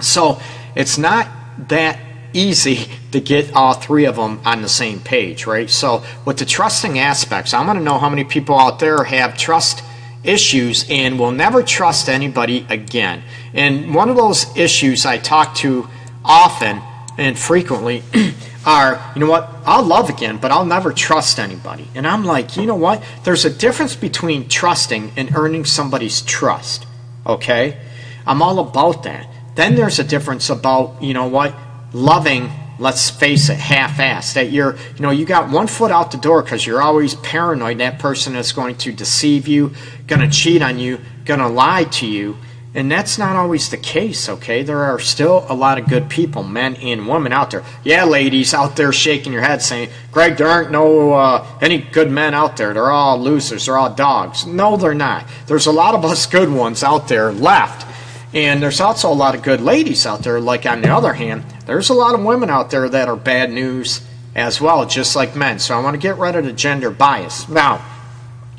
So 0.00 0.40
it's 0.74 0.98
not 0.98 1.28
that 1.68 1.98
easy 2.32 2.90
to 3.12 3.20
get 3.20 3.54
all 3.54 3.74
three 3.74 4.04
of 4.04 4.16
them 4.16 4.40
on 4.44 4.62
the 4.62 4.68
same 4.68 5.00
page, 5.00 5.46
right? 5.46 5.70
So 5.70 6.04
with 6.24 6.38
the 6.38 6.44
trusting 6.44 6.98
aspects, 6.98 7.54
I 7.54 7.64
want 7.66 7.78
to 7.78 7.84
know 7.84 7.98
how 7.98 8.08
many 8.08 8.24
people 8.24 8.58
out 8.58 8.78
there 8.78 9.04
have 9.04 9.36
trust 9.36 9.82
issues 10.22 10.84
and 10.90 11.18
will 11.18 11.30
never 11.30 11.62
trust 11.62 12.08
anybody 12.08 12.66
again. 12.68 13.22
And 13.54 13.94
one 13.94 14.08
of 14.08 14.16
those 14.16 14.54
issues 14.56 15.06
I 15.06 15.18
talk 15.18 15.54
to 15.56 15.88
often 16.24 16.82
and 17.16 17.38
frequently 17.38 18.02
are, 18.66 19.12
you 19.14 19.20
know 19.20 19.30
what, 19.30 19.48
I'll 19.64 19.84
love 19.84 20.10
again, 20.10 20.38
but 20.38 20.50
I'll 20.50 20.66
never 20.66 20.92
trust 20.92 21.38
anybody. 21.38 21.88
And 21.94 22.06
I'm 22.06 22.24
like, 22.24 22.56
you 22.56 22.66
know 22.66 22.74
what? 22.74 23.02
There's 23.22 23.44
a 23.44 23.50
difference 23.50 23.94
between 23.94 24.48
trusting 24.48 25.12
and 25.16 25.34
earning 25.36 25.64
somebody's 25.64 26.20
trust. 26.20 26.84
Okay? 27.24 27.78
I'm 28.26 28.42
all 28.42 28.58
about 28.58 29.04
that. 29.04 29.30
Then 29.54 29.76
there's 29.76 30.00
a 30.00 30.04
difference 30.04 30.50
about, 30.50 31.00
you 31.00 31.14
know 31.14 31.28
what, 31.28 31.54
loving, 31.92 32.50
let's 32.78 33.08
face 33.08 33.48
it, 33.48 33.56
half-assed. 33.56 34.34
That 34.34 34.50
you're, 34.50 34.76
you 34.96 35.00
know, 35.00 35.10
you 35.10 35.24
got 35.24 35.48
one 35.48 35.68
foot 35.68 35.92
out 35.92 36.10
the 36.10 36.18
door 36.18 36.42
because 36.42 36.66
you're 36.66 36.82
always 36.82 37.14
paranoid 37.14 37.78
that 37.78 38.00
person 38.00 38.34
is 38.34 38.52
going 38.52 38.76
to 38.78 38.92
deceive 38.92 39.46
you, 39.46 39.72
going 40.08 40.20
to 40.20 40.28
cheat 40.28 40.60
on 40.60 40.78
you, 40.78 41.00
going 41.24 41.40
to 41.40 41.48
lie 41.48 41.84
to 41.84 42.06
you. 42.06 42.36
And 42.76 42.92
that's 42.92 43.16
not 43.16 43.36
always 43.36 43.70
the 43.70 43.78
case, 43.78 44.28
okay? 44.28 44.62
There 44.62 44.84
are 44.84 44.98
still 44.98 45.46
a 45.48 45.54
lot 45.54 45.78
of 45.78 45.88
good 45.88 46.10
people, 46.10 46.42
men 46.42 46.76
and 46.76 47.08
women 47.08 47.32
out 47.32 47.50
there. 47.50 47.64
Yeah, 47.82 48.04
ladies 48.04 48.52
out 48.52 48.76
there 48.76 48.92
shaking 48.92 49.32
your 49.32 49.40
head 49.40 49.62
saying, 49.62 49.88
Greg, 50.12 50.36
there 50.36 50.46
aren't 50.46 50.70
no 50.70 51.14
uh, 51.14 51.46
any 51.62 51.78
good 51.78 52.10
men 52.10 52.34
out 52.34 52.58
there. 52.58 52.74
They're 52.74 52.90
all 52.90 53.18
losers. 53.18 53.64
They're 53.64 53.78
all 53.78 53.94
dogs. 53.94 54.44
No, 54.44 54.76
they're 54.76 54.92
not. 54.92 55.26
There's 55.46 55.64
a 55.64 55.72
lot 55.72 55.94
of 55.94 56.04
us 56.04 56.26
good 56.26 56.52
ones 56.52 56.84
out 56.84 57.08
there 57.08 57.32
left. 57.32 57.86
And 58.34 58.62
there's 58.62 58.82
also 58.82 59.10
a 59.10 59.14
lot 59.14 59.34
of 59.34 59.42
good 59.42 59.62
ladies 59.62 60.04
out 60.04 60.22
there. 60.22 60.38
Like, 60.38 60.66
on 60.66 60.82
the 60.82 60.90
other 60.90 61.14
hand, 61.14 61.44
there's 61.64 61.88
a 61.88 61.94
lot 61.94 62.14
of 62.14 62.22
women 62.22 62.50
out 62.50 62.70
there 62.70 62.90
that 62.90 63.08
are 63.08 63.16
bad 63.16 63.50
news 63.50 64.06
as 64.34 64.60
well, 64.60 64.84
just 64.84 65.16
like 65.16 65.34
men. 65.34 65.58
So 65.60 65.74
I 65.74 65.80
want 65.82 65.94
to 65.94 65.98
get 65.98 66.18
rid 66.18 66.36
of 66.36 66.44
the 66.44 66.52
gender 66.52 66.90
bias. 66.90 67.48
Now, 67.48 67.82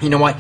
you 0.02 0.10
know 0.10 0.18
what? 0.18 0.38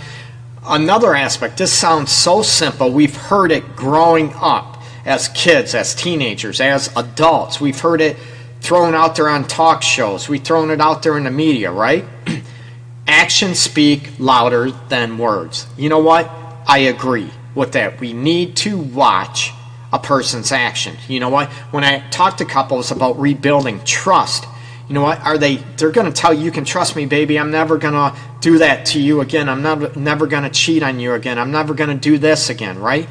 Another 0.67 1.15
aspect, 1.15 1.57
this 1.57 1.71
sounds 1.71 2.11
so 2.11 2.41
simple. 2.41 2.91
We've 2.91 3.15
heard 3.15 3.51
it 3.51 3.75
growing 3.75 4.33
up 4.35 4.83
as 5.05 5.29
kids, 5.29 5.73
as 5.73 5.95
teenagers, 5.95 6.59
as 6.59 6.91
adults. 6.97 7.61
We've 7.61 7.79
heard 7.79 8.01
it 8.01 8.17
thrown 8.59 8.93
out 8.93 9.15
there 9.15 9.29
on 9.29 9.47
talk 9.47 9.81
shows. 9.81 10.27
We've 10.27 10.43
thrown 10.43 10.69
it 10.69 10.81
out 10.81 11.03
there 11.03 11.17
in 11.17 11.23
the 11.23 11.31
media, 11.31 11.71
right? 11.71 12.03
Actions 13.07 13.59
speak 13.59 14.11
louder 14.19 14.71
than 14.89 15.17
words. 15.17 15.65
You 15.77 15.87
know 15.87 15.99
what? 15.99 16.29
I 16.67 16.79
agree 16.79 17.29
with 17.55 17.71
that. 17.71 18.01
We 18.01 18.11
need 18.11 18.57
to 18.57 18.77
watch 18.77 19.53
a 19.93 19.99
person's 19.99 20.51
action. 20.51 20.97
You 21.07 21.21
know 21.21 21.29
what? 21.29 21.49
When 21.71 21.85
I 21.85 22.07
talk 22.09 22.37
to 22.37 22.45
couples 22.45 22.91
about 22.91 23.17
rebuilding 23.17 23.83
trust, 23.85 24.45
you 24.87 24.93
know 24.93 25.01
what? 25.01 25.19
Are 25.21 25.37
they? 25.37 25.57
They're 25.77 25.91
going 25.91 26.11
to 26.11 26.13
tell 26.13 26.33
you, 26.33 26.45
"You 26.45 26.51
can 26.51 26.63
trust 26.63 26.95
me, 26.95 27.05
baby. 27.05 27.37
I'm 27.37 27.51
never 27.51 27.77
going 27.77 27.93
to 27.93 28.17
do 28.39 28.59
that 28.59 28.85
to 28.87 29.01
you 29.01 29.19
again. 29.21 29.49
I'm 29.49 29.61
never 29.61 29.91
never 29.99 30.27
going 30.27 30.43
to 30.43 30.49
cheat 30.49 30.81
on 30.81 30.99
you 30.99 31.13
again. 31.13 31.37
I'm 31.37 31.51
never 31.51 31.73
going 31.73 31.89
to 31.89 31.95
do 31.95 32.17
this 32.17 32.49
again." 32.49 32.79
Right? 32.79 33.07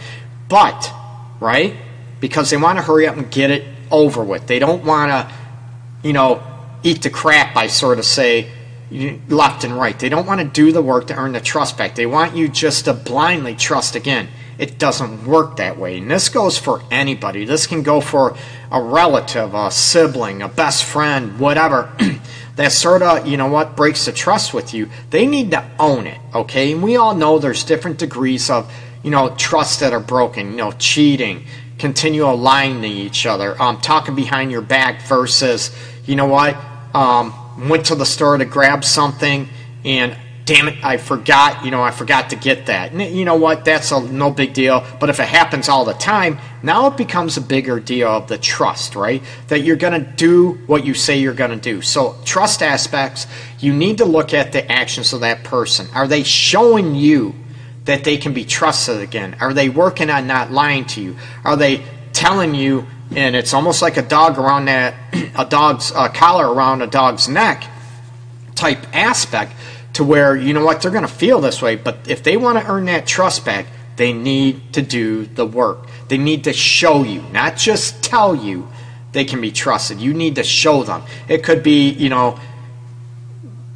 But, 0.49 0.93
right? 1.41 1.77
Because 2.21 2.51
they 2.51 2.57
want 2.57 2.79
to 2.79 2.83
hurry 2.83 3.07
up 3.07 3.17
and 3.17 3.31
get 3.31 3.51
it 3.51 3.65
over 3.91 4.25
with. 4.25 4.47
They 4.47 4.59
don't 4.59 4.85
want 4.85 5.11
to, 5.11 5.35
you 6.03 6.13
know, 6.13 6.43
eat 6.83 7.03
the 7.03 7.11
crap. 7.11 7.57
I 7.57 7.67
sort 7.67 7.99
of 7.99 8.05
say 8.05 8.51
left 9.29 9.65
and 9.65 9.77
right. 9.77 9.99
They 9.99 10.09
don't 10.09 10.27
want 10.27 10.41
to 10.41 10.47
do 10.47 10.73
the 10.73 10.83
work 10.83 11.09
to 11.09 11.17
earn 11.17 11.33
the 11.33 11.41
trust 11.41 11.77
back. 11.77 11.95
They 11.95 12.07
want 12.07 12.37
you 12.37 12.49
just 12.49 12.85
to 12.85 12.95
blindly 12.95 13.55
trust 13.55 13.97
again. 13.97 14.29
It 14.59 14.79
doesn't 14.79 15.27
work 15.27 15.57
that 15.57 15.79
way. 15.79 15.99
And 15.99 16.11
this 16.11 16.29
goes 16.29 16.57
for 16.57 16.83
anybody. 16.91 17.45
This 17.45 17.67
can 17.67 17.83
go 17.83 18.01
for 18.01 18.37
a 18.71 18.83
relative, 18.83 19.55
a 19.55 19.71
sibling, 19.71 20.43
a 20.43 20.49
best 20.49 20.85
friend, 20.85 21.39
whatever. 21.39 21.93
that 22.57 22.73
sort 22.73 23.03
of, 23.03 23.27
you 23.27 23.37
know 23.37 23.49
what, 23.49 23.77
breaks 23.77 24.07
the 24.07 24.13
trust 24.13 24.55
with 24.55 24.73
you. 24.73 24.89
They 25.11 25.27
need 25.27 25.51
to 25.51 25.65
own 25.79 26.07
it, 26.07 26.21
okay? 26.35 26.73
And 26.73 26.83
we 26.83 26.97
all 26.97 27.15
know 27.15 27.39
there's 27.39 27.65
different 27.65 27.99
degrees 27.99 28.49
of, 28.49 28.73
you 29.03 29.11
know, 29.11 29.35
trust 29.37 29.81
that 29.81 29.93
are 29.93 30.01
broken, 30.01 30.53
you 30.53 30.57
know, 30.57 30.73
cheating, 30.73 31.45
continual 31.79 32.37
lying 32.37 32.81
to 32.81 32.89
each 32.89 33.27
other, 33.27 33.61
um, 33.61 33.81
talking 33.81 34.15
behind 34.15 34.51
your 34.51 34.63
back 34.63 35.03
versus, 35.03 35.71
you 36.07 36.17
know 36.17 36.27
what, 36.27 36.57
um, 36.95 37.69
went 37.69 37.87
to 37.87 37.95
the 37.95 38.07
store 38.07 38.39
to 38.39 38.47
grab 38.47 38.85
something 38.85 39.49
and 39.85 40.17
damn 40.47 40.69
it, 40.69 40.83
I 40.85 40.97
forgot, 40.97 41.65
you 41.65 41.73
know, 41.73 41.83
I 41.83 41.91
forgot 41.91 42.31
to 42.31 42.37
get 42.37 42.67
that. 42.67 42.93
And 42.93 43.03
you 43.03 43.25
know 43.25 43.35
what? 43.35 43.65
That's 43.65 43.91
a 43.91 44.01
no 44.01 44.31
big 44.31 44.55
deal. 44.55 44.87
But 45.01 45.11
if 45.11 45.19
it 45.19 45.27
happens 45.27 45.69
all 45.69 45.85
the 45.85 45.93
time, 45.95 46.39
now 46.63 46.87
it 46.87 46.97
becomes 46.97 47.37
a 47.37 47.41
bigger 47.41 47.81
deal 47.81 48.09
of 48.09 48.29
the 48.29 48.39
trust, 48.39 48.95
right? 48.95 49.23
That 49.49 49.61
you're 49.61 49.77
going 49.77 50.05
to 50.05 50.09
do 50.13 50.53
what 50.69 50.87
you 50.87 50.95
say 50.95 51.19
you're 51.19 51.35
going 51.35 51.51
to 51.51 51.57
do. 51.57 51.83
So, 51.83 52.17
trust 52.25 52.63
aspects, 52.63 53.27
you 53.59 53.75
need 53.75 53.99
to 53.99 54.05
look 54.05 54.33
at 54.33 54.53
the 54.53 54.71
actions 54.71 55.13
of 55.13 55.21
that 55.21 55.43
person. 55.43 55.89
Are 55.93 56.07
they 56.07 56.23
showing 56.23 56.95
you 56.95 57.35
that 57.85 58.05
they 58.05 58.17
can 58.17 58.33
be 58.33 58.45
trusted 58.45 59.01
again? 59.01 59.37
Are 59.41 59.53
they 59.53 59.69
working 59.69 60.11
on 60.11 60.29
not 60.29 60.53
lying 60.53 60.85
to 60.87 61.03
you? 61.03 61.17
Are 61.43 61.57
they 61.57 61.83
telling 62.13 62.55
you, 62.55 62.87
and 63.17 63.35
it's 63.35 63.53
almost 63.53 63.83
like 63.83 63.97
a 63.97 64.03
dog 64.03 64.39
around 64.39 64.67
that, 64.67 64.95
a 65.37 65.45
dog's 65.45 65.91
uh, 65.91 66.09
collar 66.09 66.49
around 66.49 66.83
a 66.83 66.87
dog's 66.87 67.29
neck 67.29 67.65
type 68.55 68.87
aspect 68.95 69.53
to 69.97 70.05
where 70.05 70.37
you 70.37 70.53
know 70.53 70.65
what 70.65 70.81
they're 70.81 70.91
going 70.91 71.07
to 71.07 71.09
feel 71.13 71.41
this 71.41 71.61
way 71.61 71.77
but 71.77 71.99
if 72.09 72.23
they 72.23 72.37
want 72.37 72.59
to 72.59 72.67
earn 72.71 72.87
that 72.87 73.07
trust 73.07 73.45
back 73.45 73.67
they 73.97 74.13
need 74.13 74.75
to 74.75 74.83
do 74.83 75.27
the 75.27 75.47
work. 75.47 75.89
They 76.09 76.19
need 76.19 76.45
to 76.45 76.53
show 76.53 77.03
you 77.03 77.23
not 77.33 77.57
just 77.57 78.03
tell 78.05 78.35
you 78.35 78.69
they 79.13 79.25
can 79.25 79.41
be 79.41 79.51
trusted. 79.51 80.01
You 80.01 80.15
need 80.15 80.37
to 80.37 80.45
show 80.45 80.83
them. 80.83 81.03
It 81.29 81.43
could 81.43 81.63
be 81.63 81.91
you 81.91 82.09
know 82.09 82.39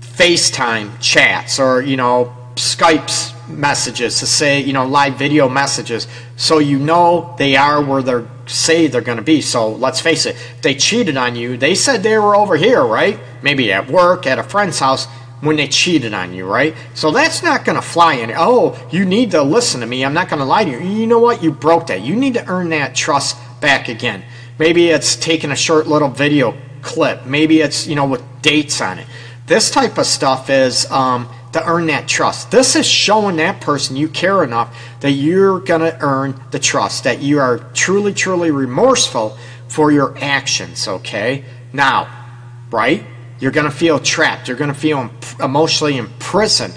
facetime 0.00 0.92
chats 1.00 1.58
or 1.58 1.80
you 1.80 1.96
know 1.96 2.36
skype's 2.56 3.32
messages 3.48 4.18
to 4.18 4.26
say 4.26 4.60
you 4.60 4.72
know 4.72 4.86
live 4.86 5.14
video 5.14 5.48
messages. 5.48 6.06
So 6.36 6.58
you 6.58 6.78
know 6.78 7.34
they 7.38 7.56
are 7.56 7.82
where 7.82 8.02
they're 8.02 8.28
say 8.46 8.86
they're 8.88 9.00
going 9.00 9.18
to 9.18 9.24
be. 9.24 9.40
So 9.40 9.70
let's 9.70 10.00
face 10.00 10.26
it 10.26 10.36
they 10.62 10.74
cheated 10.74 11.16
on 11.16 11.34
you 11.34 11.56
they 11.56 11.74
said 11.74 12.02
they 12.02 12.18
were 12.18 12.36
over 12.36 12.56
here 12.56 12.84
right? 12.84 13.18
Maybe 13.42 13.72
at 13.72 13.88
work 13.88 14.26
at 14.26 14.38
a 14.38 14.42
friend's 14.42 14.78
house 14.78 15.08
when 15.40 15.56
they 15.56 15.68
cheated 15.68 16.12
on 16.12 16.34
you, 16.34 16.46
right? 16.46 16.74
So 16.94 17.10
that's 17.10 17.42
not 17.42 17.64
going 17.64 17.76
to 17.76 17.82
fly 17.82 18.14
in. 18.14 18.32
Oh, 18.36 18.78
you 18.90 19.04
need 19.04 19.30
to 19.30 19.42
listen 19.42 19.80
to 19.80 19.86
me. 19.86 20.04
I'm 20.04 20.14
not 20.14 20.28
going 20.28 20.40
to 20.40 20.44
lie 20.44 20.64
to 20.64 20.70
you. 20.70 20.78
You 20.78 21.06
know 21.06 21.18
what? 21.18 21.42
You 21.42 21.50
broke 21.50 21.86
that. 21.86 22.02
You 22.02 22.14
need 22.14 22.34
to 22.34 22.46
earn 22.46 22.70
that 22.70 22.94
trust 22.94 23.36
back 23.60 23.88
again. 23.88 24.22
Maybe 24.58 24.88
it's 24.88 25.16
taking 25.16 25.50
a 25.50 25.56
short 25.56 25.86
little 25.86 26.08
video 26.08 26.54
clip. 26.82 27.24
Maybe 27.24 27.60
it's, 27.60 27.86
you 27.86 27.94
know, 27.94 28.06
with 28.06 28.22
dates 28.42 28.80
on 28.80 28.98
it. 28.98 29.06
This 29.46 29.70
type 29.70 29.98
of 29.98 30.06
stuff 30.06 30.50
is 30.50 30.90
um, 30.90 31.28
to 31.52 31.66
earn 31.66 31.86
that 31.86 32.06
trust. 32.06 32.50
This 32.50 32.76
is 32.76 32.86
showing 32.86 33.36
that 33.36 33.60
person 33.60 33.96
you 33.96 34.08
care 34.08 34.44
enough 34.44 34.76
that 35.00 35.12
you're 35.12 35.60
going 35.60 35.80
to 35.80 35.98
earn 36.00 36.40
the 36.50 36.58
trust, 36.58 37.04
that 37.04 37.20
you 37.20 37.40
are 37.40 37.58
truly, 37.74 38.12
truly 38.12 38.50
remorseful 38.50 39.36
for 39.68 39.90
your 39.90 40.16
actions, 40.18 40.86
okay? 40.86 41.44
Now, 41.72 42.08
right? 42.70 43.04
You're 43.40 43.50
going 43.50 43.64
to 43.64 43.76
feel 43.76 43.98
trapped. 43.98 44.48
You're 44.48 44.56
going 44.56 44.72
to 44.72 44.78
feel 44.78 45.10
emotionally 45.42 45.96
imprisoned 45.96 46.76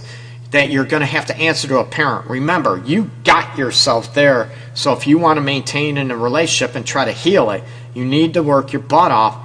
that 0.51 0.69
you're 0.69 0.85
going 0.85 1.01
to 1.01 1.07
have 1.07 1.25
to 1.25 1.35
answer 1.35 1.67
to 1.67 1.79
a 1.79 1.83
parent. 1.83 2.29
Remember, 2.29 2.81
you 2.85 3.11
got 3.23 3.57
yourself 3.57 4.13
there. 4.13 4.51
So 4.73 4.93
if 4.93 5.05
you 5.07 5.17
want 5.17 5.37
to 5.37 5.41
maintain 5.41 5.97
in 5.97 6.09
a 6.09 6.17
relationship 6.17 6.75
and 6.75 6.85
try 6.85 7.05
to 7.05 7.11
heal 7.11 7.49
it, 7.51 7.63
you 7.93 8.05
need 8.05 8.35
to 8.35 8.43
work 8.43 8.71
your 8.71 8.81
butt 8.81 9.11
off 9.11 9.37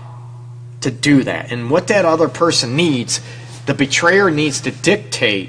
to 0.82 0.90
do 0.90 1.24
that. 1.24 1.50
And 1.50 1.70
what 1.70 1.88
that 1.88 2.04
other 2.04 2.28
person 2.28 2.76
needs, 2.76 3.20
the 3.66 3.74
betrayer 3.74 4.30
needs 4.30 4.60
to 4.60 4.70
dictate 4.70 5.48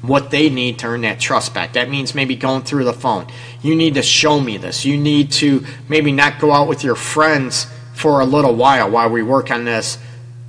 what 0.00 0.30
they 0.30 0.48
need 0.48 0.78
to 0.78 0.86
earn 0.86 1.02
that 1.02 1.20
trust 1.20 1.52
back. 1.52 1.74
That 1.74 1.90
means 1.90 2.14
maybe 2.14 2.34
going 2.34 2.62
through 2.62 2.84
the 2.84 2.92
phone. 2.92 3.26
You 3.60 3.74
need 3.76 3.94
to 3.94 4.02
show 4.02 4.40
me 4.40 4.56
this. 4.56 4.84
You 4.84 4.96
need 4.96 5.32
to 5.32 5.66
maybe 5.88 6.12
not 6.12 6.38
go 6.38 6.52
out 6.52 6.68
with 6.68 6.82
your 6.82 6.94
friends 6.94 7.66
for 7.92 8.20
a 8.20 8.24
little 8.24 8.54
while 8.54 8.90
while 8.90 9.10
we 9.10 9.22
work 9.22 9.50
on 9.50 9.64
this 9.64 9.98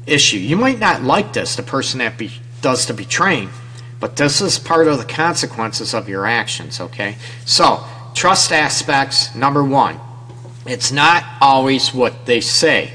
issue. 0.06 0.38
You 0.38 0.56
might 0.56 0.80
not 0.80 1.04
like 1.04 1.34
this, 1.34 1.56
the 1.56 1.64
person 1.64 2.00
that 2.00 2.18
be, 2.18 2.32
does 2.62 2.86
the 2.86 2.94
betraying, 2.94 3.50
But 4.00 4.16
this 4.16 4.42
is 4.42 4.58
part 4.58 4.88
of 4.88 4.98
the 4.98 5.06
consequences 5.06 5.94
of 5.94 6.10
your 6.10 6.26
actions, 6.26 6.80
okay? 6.80 7.18
So, 7.46 7.86
trust 8.16 8.52
aspects, 8.52 9.36
number 9.36 9.64
one, 9.64 10.00
it's 10.66 10.92
not 10.92 11.24
always 11.40 11.94
what 11.94 12.26
they 12.26 12.42
say, 12.42 12.92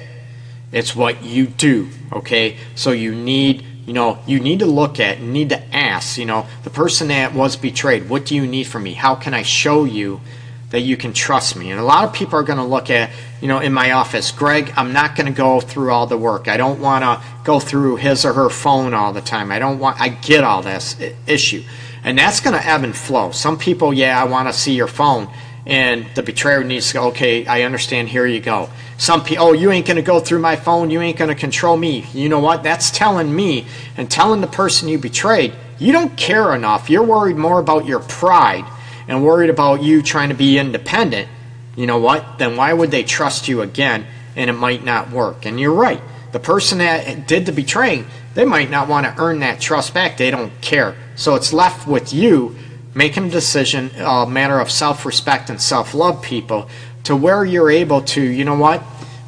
it's 0.73 0.97
what 0.97 1.23
you 1.23 1.47
do, 1.47 1.89
okay? 2.13 2.57
So, 2.75 2.91
you 2.91 3.15
need 3.15 3.65
you 3.87 3.93
know, 3.93 4.19
you 4.27 4.41
need 4.41 4.59
to 4.59 4.67
look 4.67 4.99
at, 4.99 5.23
need 5.23 5.51
to 5.51 5.75
ask, 5.75 6.19
you 6.19 6.25
know, 6.25 6.47
the 6.65 6.71
person 6.71 7.09
that 7.09 7.33
was 7.33 7.55
betrayed, 7.55 8.09
what 8.09 8.27
do 8.27 8.35
you 8.35 8.45
need 8.45 8.65
from 8.65 8.83
me? 8.83 8.95
How 8.95 9.15
can 9.15 9.33
I 9.33 9.43
show 9.43 9.85
you 9.85 10.21
that 10.70 10.80
you 10.80 10.96
can 10.96 11.12
trust 11.12 11.56
me? 11.56 11.70
And 11.70 11.78
a 11.78 11.85
lot 11.85 12.04
of 12.04 12.12
people 12.12 12.38
are 12.38 12.42
going 12.42 12.58
to 12.58 12.64
look 12.64 12.90
at, 12.90 13.11
you 13.40 13.49
know, 13.49 13.61
in 13.61 13.73
my 13.73 13.92
office, 13.92 14.30
Greg, 14.30 14.73
I'm 14.76 14.92
not 14.92 15.14
going 15.16 15.26
to 15.26 15.37
go 15.37 15.61
through 15.61 15.92
all 15.92 16.06
the 16.06 16.18
work. 16.18 16.49
I 16.49 16.56
don't 16.56 16.80
want 16.80 17.04
to 17.04 17.23
go 17.44 17.61
through 17.61 17.96
his 17.96 18.25
or 18.25 18.32
her 18.32 18.50
phone 18.50 18.92
all 18.92 19.12
the 19.12 19.20
time. 19.20 19.52
I 19.52 19.58
don't 19.58 19.78
want, 19.78 20.00
I 20.00 20.08
get 20.08 20.42
all 20.42 20.62
this 20.62 20.96
issue. 21.26 21.62
And 22.02 22.18
that's 22.18 22.40
going 22.40 22.58
to 22.58 22.66
ebb 22.66 22.85
and 22.85 22.96
flow. 22.96 23.30
Some 23.30 23.58
people, 23.58 23.92
yeah, 23.92 24.20
I 24.20 24.25
want 24.25 24.49
to 24.49 24.52
see 24.52 24.75
your 24.75 24.88
phone. 24.88 25.28
And 25.66 26.06
the 26.14 26.23
betrayer 26.23 26.62
needs 26.62 26.88
to 26.88 26.94
go, 26.94 27.08
okay, 27.08 27.44
I 27.46 27.62
understand, 27.62 28.08
here 28.08 28.26
you 28.26 28.40
go. 28.40 28.68
Some 28.99 29.25
people, 29.25 29.46
oh, 29.46 29.52
you 29.52 29.73
ain't 29.73 29.87
going 29.87 29.96
to 29.96 30.02
go 30.02 30.20
through 30.20 30.38
my 30.38 30.54
phone, 30.54 30.90
you 30.90 31.00
ain't 31.00 31.18
going 31.18 31.28
to 31.28 31.35
control 31.35 31.76
me. 31.76 32.06
You 32.12 32.28
know 32.28 32.38
what? 32.38 32.62
That's 32.62 32.90
telling 32.90 33.35
me 33.35 33.66
and 33.96 34.08
telling 34.08 34.40
the 34.40 34.46
person 34.46 34.88
you 34.88 34.99
betrayed, 34.99 35.52
you 35.78 35.92
don't 35.92 36.16
care 36.16 36.54
enough. 36.54 36.88
You're 36.88 37.02
worried 37.02 37.37
more 37.37 37.58
about 37.58 37.85
your 37.85 38.00
pride 38.00 38.64
and 39.09 39.25
worried 39.25 39.51
about 39.51 39.83
you 39.83 40.03
trying 40.03 40.31
to 40.31 40.35
be 40.35 40.59
independent. 40.59 41.29
You 41.77 41.87
know 41.87 41.99
what? 41.99 42.39
Then 42.39 42.57
why 42.57 42.73
would 42.73 42.91
they 42.91 43.03
trust 43.03 43.49
you 43.49 43.63
again 43.63 44.07
and 44.35 44.51
it 44.51 44.55
might 44.55 44.85
not 44.85 45.11
work? 45.11 45.47
And 45.47 45.61
you're 45.61 45.73
right. 45.73 46.01
The 46.33 46.41
person 46.41 46.79
that 46.79 47.27
did 47.27 47.47
the 47.47 47.53
betraying, 47.53 48.07
they 48.35 48.45
might 48.45 48.71
not 48.71 48.89
want 48.89 49.07
to 49.07 49.15
earn 49.23 49.41
that 49.41 49.61
trust 49.61 49.95
back. 49.95 50.17
They 50.17 50.31
don't 50.31 50.61
care. 50.61 50.97
So 51.15 51.35
it's 51.35 51.53
left 51.53 51.87
with 51.87 52.13
you 52.13 52.57
making 52.95 53.27
a 53.27 53.31
decision, 53.31 53.91
a 53.99 54.27
matter 54.27 54.59
of 54.59 54.71
self 54.71 55.05
respect 55.05 55.51
and 55.51 55.61
self 55.61 55.95
love, 55.95 56.23
people, 56.23 56.69
to 57.05 57.15
where 57.15 57.45
you're 57.45 57.71
able 57.71 58.01
to, 58.03 58.21
you 58.21 58.45
know 58.45 58.57
what? 58.57 58.83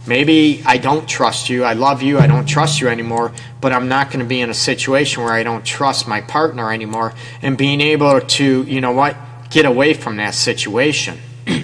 Maybe 0.06 0.62
I 0.64 0.78
don't 0.78 1.06
trust 1.06 1.50
you. 1.50 1.64
I 1.64 1.74
love 1.74 2.00
you. 2.00 2.18
I 2.18 2.26
don't 2.26 2.46
trust 2.46 2.80
you 2.80 2.88
anymore. 2.88 3.30
But 3.60 3.72
I'm 3.72 3.88
not 3.88 4.08
going 4.08 4.20
to 4.20 4.24
be 4.24 4.40
in 4.40 4.48
a 4.48 4.54
situation 4.54 5.22
where 5.22 5.34
I 5.34 5.42
don't 5.42 5.66
trust 5.66 6.08
my 6.08 6.22
partner 6.22 6.72
anymore. 6.72 7.12
And 7.42 7.58
being 7.58 7.82
able 7.82 8.18
to, 8.20 8.62
you 8.62 8.80
know 8.80 8.92
what, 8.92 9.16
get 9.50 9.64
away 9.64 9.94
from 9.94 10.16
that 10.16 10.34
situation. 10.34 11.18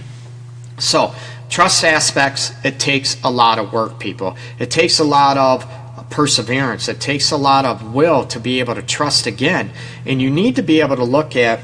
so, 0.79 1.15
trust 1.49 1.85
aspects, 1.85 2.53
it 2.65 2.79
takes 2.79 3.23
a 3.23 3.31
lot 3.31 3.59
of 3.59 3.73
work, 3.73 3.99
people. 3.99 4.37
It 4.59 4.71
takes 4.71 4.99
a 4.99 5.05
lot 5.05 5.37
of 5.37 5.67
perseverance. 6.11 6.89
It 6.89 7.01
takes 7.01 7.31
a 7.31 7.37
lot 7.37 7.65
of 7.65 7.95
will 7.95 8.25
to 8.27 8.41
be 8.41 8.61
able 8.61 8.75
to 8.75 8.83
trust 8.83 9.27
again. 9.27 9.71
And 10.07 10.21
you 10.21 10.31
need 10.31 10.57
to 10.57 10.63
be 10.63 10.81
able 10.81 10.97
to 10.97 11.05
look 11.05 11.37
at, 11.37 11.61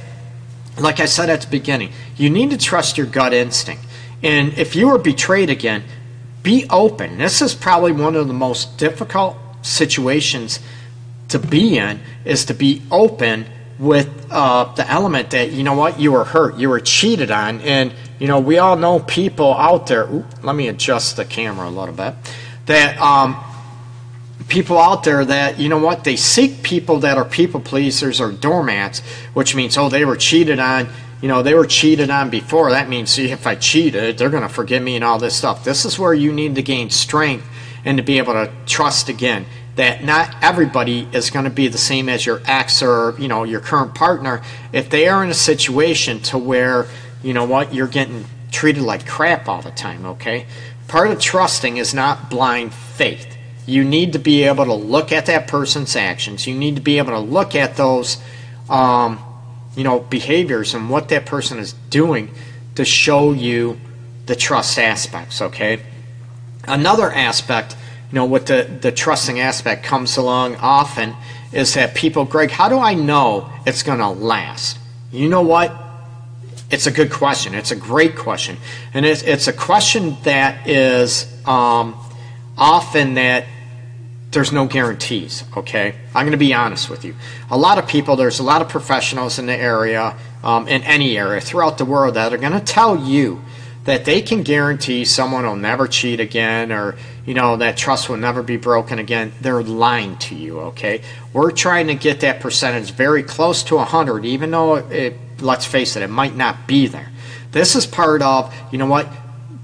like 0.79 1.01
I 1.01 1.07
said 1.07 1.31
at 1.31 1.43
the 1.43 1.51
beginning, 1.51 1.93
you 2.17 2.31
need 2.31 2.51
to 2.51 2.59
trust 2.59 2.99
your 2.99 3.07
gut 3.07 3.33
instinct. 3.33 3.85
And 4.23 4.53
if 4.59 4.75
you 4.77 4.89
are 4.91 4.99
betrayed 4.99 5.51
again, 5.51 5.85
be 6.43 6.67
open. 6.71 7.19
This 7.19 7.43
is 7.43 7.55
probably 7.55 7.93
one 7.93 8.17
of 8.17 8.27
the 8.27 8.35
most 8.35 8.79
difficult 8.79 9.37
situations 9.63 10.59
to 11.29 11.39
be 11.39 11.79
in 11.79 12.01
is 12.25 12.45
to 12.47 12.55
be 12.55 12.83
open 12.91 13.47
with 13.81 14.31
uh, 14.31 14.73
the 14.75 14.89
element 14.89 15.31
that 15.31 15.51
you 15.51 15.63
know 15.63 15.75
what 15.75 15.99
you 15.99 16.13
were 16.13 16.25
hurt 16.25 16.57
you 16.57 16.69
were 16.69 16.81
cheated 16.81 17.31
on 17.31 17.61
and 17.63 17.93
you 18.19 18.29
know 18.29 18.39
we 18.39 18.59
all 18.59 18.77
know 18.77 19.01
people 19.01 19.55
out 19.55 19.87
there 19.87 20.05
ooh, 20.05 20.25
let 20.43 20.55
me 20.55 20.69
adjust 20.69 21.17
the 21.17 21.25
camera 21.25 21.67
a 21.67 21.71
little 21.71 21.95
bit 21.95 22.15
that 22.67 22.97
um, 23.01 23.43
people 24.49 24.79
out 24.79 25.03
there 25.03 25.25
that 25.25 25.59
you 25.59 25.69
know 25.71 25.79
what 25.79 26.05
they 26.05 26.15
seek 26.15 26.63
people 26.63 26.99
that 26.99 27.17
are 27.17 27.25
people 27.25 27.59
pleasers 27.59 28.21
or 28.21 28.31
doormats 28.31 29.01
which 29.33 29.55
means 29.55 29.79
oh 29.79 29.89
they 29.89 30.05
were 30.05 30.17
cheated 30.17 30.59
on 30.59 30.87
you 31.21 31.29
know, 31.29 31.43
they 31.43 31.55
were 31.55 31.67
cheated 31.67 32.11
on 32.11 32.31
before. 32.31 32.71
That 32.71 32.89
means, 32.89 33.11
see, 33.11 33.31
if 33.31 33.47
I 33.47 33.55
cheated, 33.55 34.17
they're 34.17 34.31
to 34.31 34.49
forgive 34.49 34.83
me 34.83 34.97
and 34.97 35.05
all 35.05 35.19
this 35.19 35.37
stuff. 35.37 35.65
This 35.65 35.85
is 35.85 35.99
where 35.99 36.15
you 36.15 36.33
need 36.33 36.55
to 36.55 36.63
gain 36.63 36.89
strength 36.89 37.47
and 37.85 37.99
to 37.99 38.03
be 38.03 38.19
able 38.19 38.33
to 38.33 38.51
trust 38.67 39.09
again 39.09 39.47
that 39.81 40.05
not 40.05 40.37
everybody 40.43 41.09
is 41.11 41.31
going 41.31 41.47
to 41.47 41.51
be 41.51 41.67
the 41.67 41.79
same 41.79 42.11
as 42.11 42.27
your 42.27 42.43
ex 42.45 42.83
or, 42.83 43.15
you 43.19 43.29
know, 43.29 43.45
your 43.45 43.61
current 43.61 43.95
partner. 43.95 44.43
If 44.75 44.91
they 44.91 45.09
are 45.09 45.25
in 45.25 45.31
a 45.31 45.35
situation 45.35 46.21
to 46.25 46.37
where, 46.37 46.87
you 47.23 47.33
know 47.33 47.47
what, 47.47 47.73
you're 47.73 47.89
getting 47.89 48.27
treated 48.53 48.83
like 48.83 49.07
crap 49.07 49.49
all 49.49 49.63
the 49.63 49.71
time, 49.71 50.05
okay? 50.05 50.45
Part 50.87 51.11
of 51.11 51.19
trusting 51.19 51.79
is 51.79 51.95
not 51.95 52.29
blind 52.29 52.75
faith. 52.75 53.39
You 53.65 53.83
need 53.83 54.13
to 54.13 54.19
be 54.19 54.43
able 54.43 54.67
to 54.67 54.75
look 54.75 55.13
at 55.13 55.25
that 55.27 55.49
person's 55.49 55.97
actions. 55.97 56.47
You 56.47 56.55
need 56.55 56.77
to 56.77 56.83
be 56.83 56.99
able 56.99 57.13
to 57.13 57.19
look 57.19 57.55
at 57.55 57.77
those 57.77 58.23
um, 58.69 59.19
you 59.77 59.85
know, 59.85 60.01
behaviors 60.01 60.75
and 60.75 60.91
what 60.91 61.09
that 61.09 61.25
person 61.25 61.59
is 61.59 61.73
doing 61.89 62.35
to 62.75 62.85
show 62.85 63.33
you 63.33 63.81
the 64.27 64.37
trust 64.37 64.79
aspects, 64.79 65.41
okay? 65.41 65.81
Another 66.69 67.11
aspect, 67.11 67.77
you 68.11 68.17
know, 68.17 68.25
what 68.25 68.47
the, 68.47 68.69
the 68.81 68.91
trusting 68.91 69.39
aspect 69.39 69.85
comes 69.85 70.17
along 70.17 70.57
often 70.57 71.15
is 71.53 71.75
that 71.75 71.95
people, 71.95 72.25
Greg, 72.25 72.51
how 72.51 72.69
do 72.69 72.79
I 72.79 72.95
know 72.95 73.51
it's 73.67 73.83
going 73.85 73.99
to 73.99 74.09
last? 74.09 74.79
You 75.13 75.29
know 75.29 75.43
what? 75.43 75.73
It's 76.71 76.87
a 76.87 76.91
good 76.91 77.13
question. 77.13 77.55
It's 77.55 77.71
a 77.71 77.77
great 77.77 78.17
question. 78.17 78.57
And 78.95 79.07
it's, 79.07 79.23
it's 79.23 79.47
a 79.47 79.53
question 79.53 80.17
that 80.25 80.67
is 80.67 81.27
um, 81.47 81.97
often 82.59 83.15
that 83.15 83.47
there's 84.33 84.53
no 84.53 84.67
guarantees, 84.67 85.45
okay? 85.57 85.95
I'm 86.15 86.25
going 86.25 86.33
to 86.33 86.39
be 86.39 86.55
honest 86.55 86.89
with 86.89 87.05
you. 87.05 87.15
A 87.51 87.59
lot 87.59 87.79
of 87.79 87.89
people, 87.89 88.17
there's 88.17 88.39
a 88.39 88.45
lot 88.45 88.63
of 88.63 88.69
professionals 88.69 89.39
in 89.39 89.47
the 89.47 89.57
area, 89.57 90.17
um, 90.45 90.69
in 90.69 90.83
any 90.83 91.19
area 91.19 91.41
throughout 91.41 91.79
the 91.79 91.85
world 91.85 92.15
that 92.15 92.33
are 92.33 92.39
going 92.39 92.53
to 92.53 92.61
tell 92.61 92.97
you 92.97 93.43
that 93.85 94.05
they 94.05 94.23
can 94.23 94.43
guarantee 94.43 95.05
someone 95.05 95.45
will 95.45 95.57
never 95.57 95.89
cheat 95.89 96.21
again 96.21 96.71
or, 96.71 96.97
you 97.31 97.35
know, 97.35 97.59
that 97.59 97.77
trust 97.77 98.09
will 98.09 98.17
never 98.17 98.43
be 98.43 98.57
broken 98.57 98.99
again. 98.99 99.33
They're 99.41 99.63
lying 99.63 100.19
to 100.19 100.35
you, 100.35 100.59
okay? 100.73 101.01
We're 101.33 101.53
trying 101.53 101.87
to 101.87 101.95
get 101.95 102.23
that 102.23 102.41
percentage 102.41 102.91
very 102.91 103.23
close 103.23 103.63
to 103.63 103.77
100, 103.77 104.25
even 104.25 104.51
though 104.51 104.75
it, 104.75 105.15
let's 105.39 105.65
face 105.65 105.95
it, 105.95 106.03
it 106.03 106.11
might 106.11 106.35
not 106.35 106.67
be 106.67 106.89
there. 106.89 107.09
This 107.53 107.77
is 107.77 107.87
part 107.87 108.21
of, 108.21 108.53
you 108.73 108.79
know 108.79 108.87
what? 108.87 109.07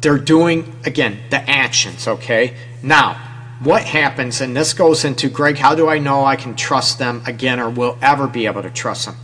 They're 0.00 0.16
doing, 0.16 0.76
again, 0.84 1.18
the 1.30 1.38
actions, 1.38 2.06
okay? 2.06 2.54
Now, 2.84 3.14
what 3.58 3.82
happens, 3.82 4.40
and 4.40 4.56
this 4.56 4.72
goes 4.72 5.04
into 5.04 5.28
Greg, 5.28 5.56
how 5.56 5.74
do 5.74 5.88
I 5.88 5.98
know 5.98 6.24
I 6.24 6.36
can 6.36 6.54
trust 6.54 7.00
them 7.00 7.20
again 7.26 7.58
or 7.58 7.68
will 7.68 7.98
ever 8.00 8.28
be 8.28 8.46
able 8.46 8.62
to 8.62 8.70
trust 8.70 9.06
them? 9.06 9.16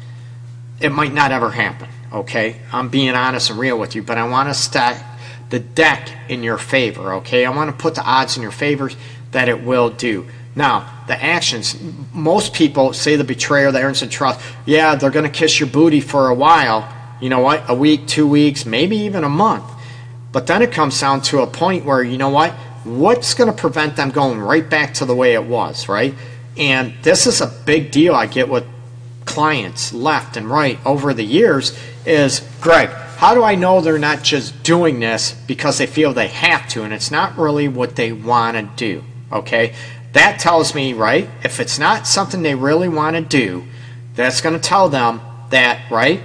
It 0.81 0.91
might 0.91 1.15
not 1.15 1.31
ever 1.31 1.51
happen, 1.51 1.89
okay? 2.13 2.57
I'm 2.73 2.89
being 2.89 3.15
honest 3.15 3.51
and 3.51 3.59
real 3.61 3.79
with 3.79 3.95
you, 3.95 4.03
but 4.03 4.19
I 4.19 4.27
want 4.27 4.49
to 4.49 4.55
stack 4.55 5.12
the 5.53 5.61
deck 5.61 6.11
in 6.29 6.43
your 6.43 6.59
favor, 6.59 7.15
okay? 7.15 7.47
I 7.47 7.51
want 7.51 7.71
to 7.71 7.77
put 7.77 7.95
the 7.95 8.03
odds 8.03 8.37
in 8.37 8.43
your 8.43 8.51
favor 8.51 8.91
that 9.31 9.49
it 9.49 9.63
will 9.63 9.91
do. 9.91 10.27
Now, 10.57 11.05
the 11.07 11.23
actions, 11.23 11.79
most 12.13 12.53
people 12.53 12.93
say 12.93 13.17
the 13.17 13.25
betrayer, 13.25 13.71
the 13.71 13.81
earns 13.81 14.03
and 14.03 14.11
trust, 14.11 14.41
yeah, 14.67 14.97
they're 14.97 15.11
going 15.11 15.31
to 15.31 15.31
kiss 15.31 15.61
your 15.61 15.69
booty 15.69 16.01
for 16.01 16.29
a 16.29 16.35
while. 16.35 16.93
You 17.21 17.29
know 17.29 17.39
what? 17.39 17.63
A 17.69 17.75
week, 17.75 18.07
two 18.07 18.27
weeks, 18.27 18.67
maybe 18.67 18.97
even 18.97 19.23
a 19.23 19.29
month. 19.29 19.65
But 20.33 20.49
then 20.49 20.61
it 20.61 20.73
comes 20.73 21.01
down 21.01 21.23
to 21.23 21.43
a 21.43 21.47
point 21.47 21.85
where, 21.85 22.03
you 22.03 22.19
know 22.19 22.31
what? 22.31 22.53
what's 22.85 23.35
going 23.35 23.51
to 23.51 23.57
prevent 23.57 23.97
them 23.97 24.11
going 24.11 24.41
right 24.41 24.69
back 24.69 24.95
to 24.95 25.05
the 25.05 25.15
way 25.15 25.35
it 25.35 25.45
was, 25.45 25.89
right? 25.89 26.15
And 26.57 26.95
this 27.03 27.27
is 27.27 27.41
a 27.41 27.47
big 27.47 27.91
deal 27.91 28.15
I 28.15 28.27
get 28.27 28.49
with 28.49 28.67
clients 29.25 29.93
left 29.93 30.37
and 30.37 30.49
right 30.49 30.79
over 30.85 31.15
the 31.15 31.25
years 31.25 31.79
is 32.05 32.41
Greg, 32.61 32.91
how 33.23 33.35
do 33.35 33.45
I 33.45 33.55
know 33.55 33.81
they're 33.81 34.01
not 34.01 34.25
just 34.25 34.65
doing 34.65 34.99
this 34.99 35.31
because 35.47 35.79
they 35.79 35.87
feel 35.87 36.13
they 36.13 36.27
have 36.27 36.67
to 36.71 36.83
and 36.83 36.93
it's 36.93 37.13
not 37.13 37.39
really 37.39 37.69
what 37.69 37.95
they 37.95 38.11
want 38.11 38.57
to 38.57 38.69
do? 38.75 39.05
Okay? 39.31 39.75
That 40.13 40.41
tells 40.41 40.75
me, 40.75 40.93
right? 40.93 41.31
If 41.45 41.61
it's 41.61 41.79
not 41.79 42.09
something 42.09 42.43
they 42.43 42.57
really 42.57 42.89
want 42.89 43.15
to 43.15 43.23
do, 43.23 43.63
that's 44.17 44.41
going 44.41 44.57
to 44.57 44.61
tell 44.61 44.89
them 44.89 45.21
that, 45.51 45.89
right? 45.89 46.21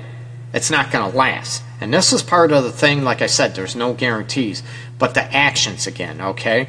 It's 0.55 0.71
not 0.71 0.89
going 0.89 1.12
to 1.12 1.15
last. 1.15 1.62
And 1.79 1.93
this 1.93 2.12
is 2.12 2.23
part 2.23 2.51
of 2.51 2.63
the 2.63 2.71
thing, 2.71 3.03
like 3.03 3.21
I 3.21 3.27
said, 3.27 3.53
there's 3.53 3.75
no 3.75 3.93
guarantees 3.93 4.63
but 4.97 5.13
the 5.13 5.31
actions 5.31 5.86
again, 5.86 6.19
okay? 6.19 6.67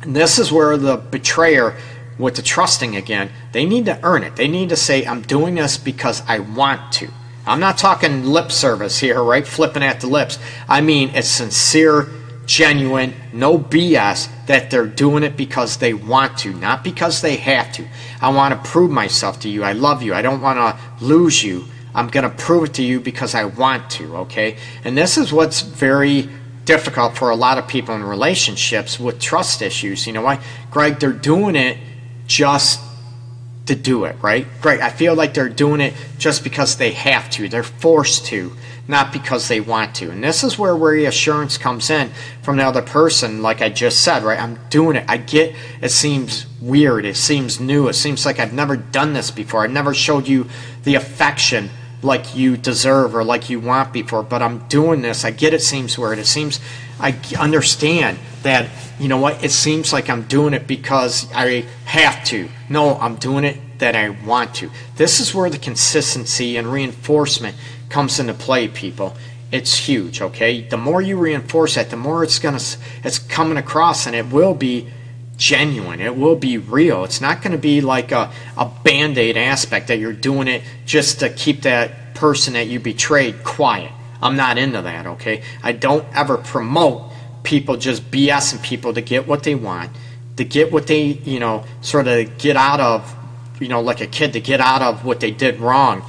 And 0.00 0.16
this 0.16 0.38
is 0.38 0.50
where 0.50 0.78
the 0.78 0.96
betrayer, 0.96 1.76
with 2.18 2.36
the 2.36 2.42
trusting 2.42 2.96
again, 2.96 3.30
they 3.52 3.66
need 3.66 3.84
to 3.84 4.02
earn 4.02 4.22
it. 4.22 4.36
They 4.36 4.48
need 4.48 4.70
to 4.70 4.76
say, 4.76 5.04
I'm 5.04 5.20
doing 5.20 5.56
this 5.56 5.76
because 5.76 6.22
I 6.26 6.38
want 6.38 6.90
to. 6.92 7.10
I'm 7.46 7.60
not 7.60 7.78
talking 7.78 8.24
lip 8.24 8.52
service 8.52 8.98
here, 8.98 9.22
right? 9.22 9.46
Flipping 9.46 9.82
at 9.82 10.00
the 10.00 10.06
lips. 10.06 10.38
I 10.68 10.80
mean, 10.80 11.10
it's 11.14 11.28
sincere, 11.28 12.08
genuine, 12.46 13.14
no 13.32 13.58
BS 13.58 14.28
that 14.46 14.70
they're 14.70 14.86
doing 14.86 15.22
it 15.22 15.36
because 15.36 15.78
they 15.78 15.94
want 15.94 16.38
to, 16.38 16.52
not 16.54 16.84
because 16.84 17.20
they 17.20 17.36
have 17.36 17.72
to. 17.72 17.86
I 18.20 18.30
want 18.30 18.54
to 18.54 18.70
prove 18.70 18.90
myself 18.90 19.40
to 19.40 19.48
you. 19.48 19.64
I 19.64 19.72
love 19.72 20.02
you. 20.02 20.14
I 20.14 20.22
don't 20.22 20.40
want 20.40 20.58
to 20.58 21.04
lose 21.04 21.42
you. 21.42 21.64
I'm 21.94 22.08
going 22.08 22.24
to 22.24 22.36
prove 22.36 22.64
it 22.64 22.74
to 22.74 22.82
you 22.82 23.00
because 23.00 23.34
I 23.34 23.44
want 23.44 23.90
to, 23.92 24.16
okay? 24.18 24.56
And 24.84 24.96
this 24.96 25.18
is 25.18 25.32
what's 25.32 25.60
very 25.60 26.28
difficult 26.64 27.16
for 27.16 27.30
a 27.30 27.36
lot 27.36 27.58
of 27.58 27.66
people 27.66 27.94
in 27.94 28.02
relationships 28.02 28.98
with 28.98 29.18
trust 29.18 29.62
issues. 29.62 30.06
You 30.06 30.12
know 30.12 30.22
why? 30.22 30.40
Greg, 30.70 31.00
they're 31.00 31.12
doing 31.12 31.56
it 31.56 31.76
just 32.26 32.80
to 33.66 33.74
do 33.74 34.04
it, 34.04 34.16
right? 34.20 34.46
Right. 34.62 34.80
I 34.80 34.90
feel 34.90 35.14
like 35.14 35.34
they're 35.34 35.48
doing 35.48 35.80
it 35.80 35.94
just 36.18 36.42
because 36.42 36.76
they 36.76 36.92
have 36.92 37.30
to. 37.30 37.48
They're 37.48 37.62
forced 37.62 38.26
to, 38.26 38.52
not 38.88 39.12
because 39.12 39.48
they 39.48 39.60
want 39.60 39.94
to. 39.96 40.10
And 40.10 40.22
this 40.22 40.42
is 40.42 40.58
where 40.58 40.74
reassurance 40.74 41.58
comes 41.58 41.88
in 41.88 42.10
from 42.42 42.56
the 42.56 42.64
other 42.64 42.82
person, 42.82 43.40
like 43.42 43.62
I 43.62 43.68
just 43.68 44.00
said, 44.00 44.24
right? 44.24 44.40
I'm 44.40 44.58
doing 44.68 44.96
it. 44.96 45.04
I 45.08 45.16
get 45.16 45.54
it 45.80 45.90
seems 45.90 46.46
weird. 46.60 47.04
It 47.04 47.16
seems 47.16 47.60
new. 47.60 47.88
It 47.88 47.94
seems 47.94 48.26
like 48.26 48.40
I've 48.40 48.52
never 48.52 48.76
done 48.76 49.12
this 49.12 49.30
before. 49.30 49.62
I 49.62 49.68
never 49.68 49.94
showed 49.94 50.26
you 50.26 50.48
the 50.82 50.96
affection 50.96 51.70
like 52.02 52.34
you 52.34 52.56
deserve 52.56 53.14
or 53.14 53.22
like 53.22 53.48
you 53.48 53.60
want 53.60 53.92
before, 53.92 54.24
but 54.24 54.42
I'm 54.42 54.66
doing 54.66 55.02
this. 55.02 55.24
I 55.24 55.30
get 55.30 55.54
it 55.54 55.62
seems 55.62 55.96
weird. 55.96 56.18
It 56.18 56.26
seems 56.26 56.58
I 56.98 57.16
understand 57.38 58.18
that, 58.42 58.68
you 58.98 59.08
know 59.08 59.18
what, 59.18 59.42
it 59.44 59.50
seems 59.50 59.92
like 59.92 60.10
I'm 60.10 60.22
doing 60.22 60.54
it 60.54 60.66
because 60.66 61.30
I 61.32 61.64
have 61.84 62.24
to. 62.26 62.48
No, 62.68 62.96
I'm 62.98 63.16
doing 63.16 63.44
it 63.44 63.58
that 63.78 63.96
I 63.96 64.10
want 64.10 64.54
to. 64.56 64.70
This 64.96 65.20
is 65.20 65.34
where 65.34 65.50
the 65.50 65.58
consistency 65.58 66.56
and 66.56 66.70
reinforcement 66.72 67.56
comes 67.88 68.18
into 68.18 68.34
play, 68.34 68.68
people. 68.68 69.16
It's 69.50 69.76
huge, 69.76 70.22
okay? 70.22 70.62
The 70.62 70.78
more 70.78 71.02
you 71.02 71.18
reinforce 71.18 71.74
that, 71.74 71.90
the 71.90 71.96
more 71.96 72.24
it's 72.24 72.38
gonna 72.38 72.60
it's 73.04 73.18
coming 73.18 73.58
across 73.58 74.06
and 74.06 74.16
it 74.16 74.26
will 74.26 74.54
be 74.54 74.88
genuine. 75.36 76.00
It 76.00 76.16
will 76.16 76.36
be 76.36 76.56
real. 76.58 77.04
It's 77.04 77.20
not 77.20 77.42
going 77.42 77.52
to 77.52 77.58
be 77.58 77.80
like 77.80 78.12
a, 78.12 78.30
a 78.56 78.70
band 78.84 79.18
aid 79.18 79.36
aspect 79.36 79.88
that 79.88 79.98
you're 79.98 80.12
doing 80.12 80.46
it 80.46 80.62
just 80.86 81.20
to 81.20 81.30
keep 81.30 81.62
that 81.62 82.14
person 82.14 82.54
that 82.54 82.68
you 82.68 82.78
betrayed 82.78 83.42
quiet. 83.42 83.90
I'm 84.20 84.36
not 84.36 84.56
into 84.56 84.82
that, 84.82 85.06
okay? 85.06 85.42
I 85.62 85.72
don't 85.72 86.06
ever 86.14 86.38
promote 86.38 87.11
people 87.42 87.76
just 87.76 88.10
BSing 88.10 88.62
people 88.62 88.94
to 88.94 89.00
get 89.00 89.26
what 89.26 89.42
they 89.42 89.54
want, 89.54 89.90
to 90.36 90.44
get 90.44 90.72
what 90.72 90.86
they, 90.86 91.02
you 91.02 91.40
know, 91.40 91.64
sort 91.80 92.08
of 92.08 92.38
get 92.38 92.56
out 92.56 92.80
of, 92.80 93.14
you 93.60 93.68
know, 93.68 93.80
like 93.80 94.00
a 94.00 94.06
kid 94.06 94.32
to 94.32 94.40
get 94.40 94.60
out 94.60 94.82
of 94.82 95.04
what 95.04 95.20
they 95.20 95.30
did 95.30 95.60
wrong, 95.60 96.02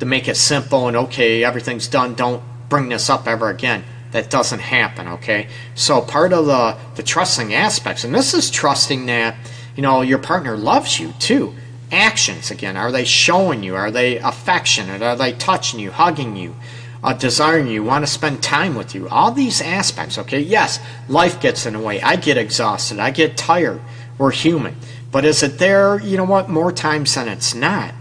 to 0.00 0.06
make 0.06 0.28
it 0.28 0.36
simple 0.36 0.88
and 0.88 0.96
okay, 0.96 1.44
everything's 1.44 1.88
done, 1.88 2.14
don't 2.14 2.42
bring 2.68 2.88
this 2.88 3.08
up 3.08 3.26
ever 3.26 3.50
again. 3.50 3.84
That 4.12 4.28
doesn't 4.28 4.60
happen, 4.60 5.08
okay? 5.08 5.48
So 5.74 6.02
part 6.02 6.32
of 6.34 6.46
the, 6.46 6.76
the 6.96 7.02
trusting 7.02 7.54
aspects, 7.54 8.04
and 8.04 8.14
this 8.14 8.34
is 8.34 8.50
trusting 8.50 9.06
that, 9.06 9.36
you 9.74 9.82
know, 9.82 10.02
your 10.02 10.18
partner 10.18 10.56
loves 10.56 11.00
you 11.00 11.12
too. 11.18 11.54
Actions, 11.90 12.50
again, 12.50 12.76
are 12.76 12.92
they 12.92 13.04
showing 13.04 13.62
you? 13.62 13.74
Are 13.74 13.90
they 13.90 14.18
affectionate? 14.18 15.02
Are 15.02 15.16
they 15.16 15.32
touching 15.32 15.80
you, 15.80 15.90
hugging 15.90 16.36
you? 16.36 16.54
Uh, 17.02 17.12
desiring 17.12 17.66
you, 17.66 17.82
want 17.82 18.06
to 18.06 18.10
spend 18.10 18.42
time 18.42 18.74
with 18.74 18.94
you. 18.94 19.08
All 19.08 19.32
these 19.32 19.60
aspects, 19.60 20.18
okay? 20.18 20.40
Yes, 20.40 20.78
life 21.08 21.40
gets 21.40 21.66
in 21.66 21.74
the 21.74 21.80
way. 21.80 22.00
I 22.00 22.16
get 22.16 22.36
exhausted. 22.36 22.98
I 22.98 23.10
get 23.10 23.36
tired. 23.36 23.80
We're 24.18 24.30
human. 24.30 24.76
But 25.10 25.24
is 25.24 25.42
it 25.42 25.58
there, 25.58 26.00
you 26.00 26.16
know 26.16 26.24
what, 26.24 26.48
more 26.48 26.72
times 26.72 27.14
than 27.14 27.28
it's 27.28 27.54
not? 27.54 27.94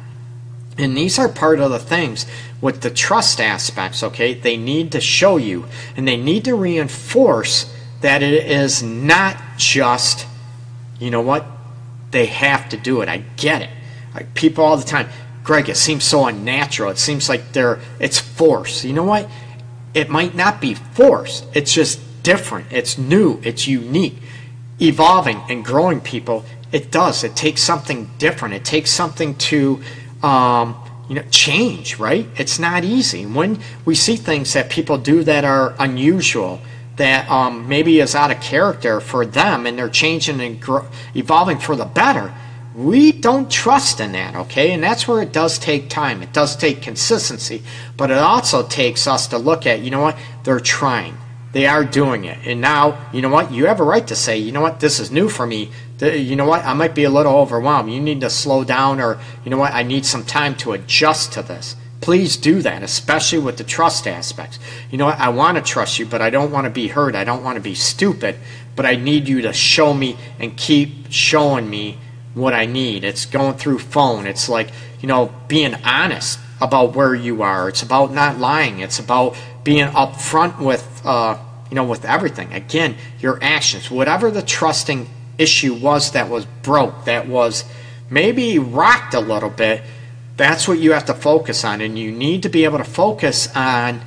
And 0.77 0.95
these 0.95 1.19
are 1.19 1.27
part 1.27 1.59
of 1.59 1.71
the 1.71 1.79
things 1.79 2.25
with 2.61 2.81
the 2.81 2.91
trust 2.91 3.41
aspects, 3.41 4.03
okay? 4.03 4.33
They 4.33 4.55
need 4.55 4.91
to 4.93 5.01
show 5.01 5.37
you 5.37 5.65
and 5.97 6.07
they 6.07 6.17
need 6.17 6.45
to 6.45 6.55
reinforce 6.55 7.73
that 8.01 8.23
it 8.23 8.45
is 8.45 8.81
not 8.81 9.37
just, 9.57 10.25
you 10.99 11.11
know 11.11 11.21
what, 11.21 11.45
they 12.11 12.27
have 12.27 12.69
to 12.69 12.77
do 12.77 13.01
it. 13.01 13.09
I 13.09 13.17
get 13.35 13.61
it. 13.61 13.69
Like 14.13 14.33
people 14.33 14.63
all 14.63 14.77
the 14.77 14.85
time, 14.85 15.09
Greg, 15.43 15.69
it 15.69 15.77
seems 15.77 16.03
so 16.03 16.25
unnatural. 16.27 16.91
It 16.91 16.97
seems 16.97 17.27
like 17.27 17.53
they're 17.53 17.79
it's 17.99 18.19
forced. 18.19 18.83
You 18.83 18.93
know 18.93 19.03
what? 19.03 19.29
It 19.93 20.09
might 20.09 20.35
not 20.35 20.61
be 20.61 20.75
forced. 20.75 21.45
It's 21.53 21.73
just 21.73 21.99
different. 22.23 22.67
It's 22.71 22.97
new. 22.97 23.41
It's 23.43 23.67
unique. 23.67 24.17
Evolving 24.79 25.41
and 25.49 25.65
growing 25.65 25.99
people, 25.99 26.45
it 26.71 26.91
does. 26.91 27.23
It 27.23 27.35
takes 27.35 27.61
something 27.61 28.09
different. 28.17 28.53
It 28.53 28.65
takes 28.65 28.91
something 28.91 29.35
to 29.35 29.81
um, 30.23 30.75
you 31.09 31.15
know 31.15 31.23
change, 31.31 31.97
right? 31.97 32.27
It's 32.37 32.59
not 32.59 32.83
easy. 32.83 33.25
When 33.25 33.59
we 33.83 33.95
see 33.95 34.15
things 34.15 34.53
that 34.53 34.69
people 34.69 34.97
do 34.97 35.23
that 35.23 35.43
are 35.43 35.75
unusual, 35.79 36.61
that 36.97 37.29
um, 37.29 37.67
maybe 37.67 37.99
is 37.99 38.15
out 38.15 38.31
of 38.31 38.39
character 38.41 39.01
for 39.01 39.25
them, 39.25 39.65
and 39.65 39.77
they're 39.77 39.89
changing 39.89 40.39
and 40.39 40.63
evolving 41.15 41.59
for 41.59 41.75
the 41.75 41.85
better 41.85 42.33
we 42.73 43.11
don't 43.11 43.51
trust 43.51 43.99
in 43.99 44.13
that, 44.13 44.35
okay? 44.35 44.71
And 44.71 44.81
that's 44.81 45.07
where 45.07 45.21
it 45.21 45.33
does 45.33 45.59
take 45.59 45.89
time. 45.89 46.21
It 46.21 46.31
does 46.31 46.55
take 46.55 46.81
consistency, 46.81 47.63
but 47.97 48.11
it 48.11 48.17
also 48.17 48.65
takes 48.65 49.07
us 49.07 49.27
to 49.27 49.37
look 49.37 49.65
at, 49.65 49.81
you 49.81 49.91
know 49.91 50.01
what? 50.01 50.17
They're 50.43 50.59
trying. 50.59 51.17
They 51.51 51.67
are 51.67 51.83
doing 51.83 52.23
it. 52.23 52.37
And 52.45 52.61
now, 52.61 53.09
you 53.11 53.21
know 53.21 53.29
what? 53.29 53.51
You 53.51 53.65
have 53.65 53.81
a 53.81 53.83
right 53.83 54.07
to 54.07 54.15
say, 54.15 54.37
you 54.37 54.53
know 54.53 54.61
what? 54.61 54.79
This 54.79 55.01
is 55.01 55.11
new 55.11 55.27
for 55.27 55.45
me. 55.45 55.69
You 55.99 56.37
know 56.37 56.45
what? 56.45 56.63
I 56.63 56.73
might 56.73 56.95
be 56.95 57.03
a 57.03 57.09
little 57.09 57.35
overwhelmed. 57.35 57.91
You 57.91 57.99
need 57.99 58.21
to 58.21 58.29
slow 58.29 58.63
down, 58.63 59.01
or, 59.01 59.19
you 59.43 59.51
know 59.51 59.57
what? 59.57 59.73
I 59.73 59.83
need 59.83 60.05
some 60.05 60.23
time 60.23 60.55
to 60.57 60.71
adjust 60.71 61.33
to 61.33 61.41
this. 61.41 61.75
Please 61.99 62.37
do 62.37 62.61
that, 62.61 62.81
especially 62.81 63.39
with 63.39 63.57
the 63.57 63.63
trust 63.65 64.07
aspects. 64.07 64.59
You 64.89 64.97
know 64.97 65.07
what? 65.07 65.19
I 65.19 65.29
want 65.29 65.57
to 65.57 65.63
trust 65.63 65.99
you, 65.99 66.05
but 66.05 66.21
I 66.21 66.29
don't 66.29 66.51
want 66.51 66.63
to 66.63 66.71
be 66.71 66.87
hurt. 66.87 67.15
I 67.15 67.25
don't 67.25 67.43
want 67.43 67.57
to 67.57 67.61
be 67.61 67.75
stupid, 67.75 68.37
but 68.75 68.85
I 68.85 68.95
need 68.95 69.27
you 69.27 69.41
to 69.41 69.51
show 69.53 69.93
me 69.93 70.17
and 70.39 70.55
keep 70.55 71.11
showing 71.11 71.69
me 71.69 71.99
what 72.33 72.53
I 72.53 72.65
need. 72.65 73.03
It's 73.03 73.25
going 73.25 73.55
through 73.55 73.79
phone. 73.79 74.25
It's 74.25 74.47
like, 74.47 74.69
you 75.01 75.07
know, 75.07 75.33
being 75.47 75.75
honest 75.83 76.39
about 76.61 76.95
where 76.95 77.15
you 77.15 77.41
are. 77.41 77.69
It's 77.69 77.83
about 77.83 78.13
not 78.13 78.37
lying. 78.37 78.79
It's 78.79 78.99
about 78.99 79.35
being 79.63 79.87
upfront 79.87 80.59
with, 80.59 81.01
uh, 81.03 81.37
you 81.69 81.75
know, 81.75 81.83
with 81.83 82.05
everything. 82.05 82.53
Again, 82.53 82.95
your 83.19 83.39
actions, 83.41 83.89
whatever 83.89 84.31
the 84.31 84.41
trusting 84.41 85.09
issue 85.37 85.73
was 85.73 86.11
that 86.11 86.29
was 86.29 86.45
broke, 86.45 87.05
that 87.05 87.27
was 87.27 87.65
maybe 88.09 88.59
rocked 88.59 89.13
a 89.13 89.19
little 89.19 89.49
bit, 89.49 89.81
that's 90.37 90.67
what 90.67 90.79
you 90.79 90.91
have 90.91 91.05
to 91.05 91.13
focus 91.13 91.65
on. 91.65 91.81
And 91.81 91.97
you 91.97 92.11
need 92.11 92.43
to 92.43 92.49
be 92.49 92.63
able 92.63 92.77
to 92.77 92.83
focus 92.83 93.53
on, 93.55 94.01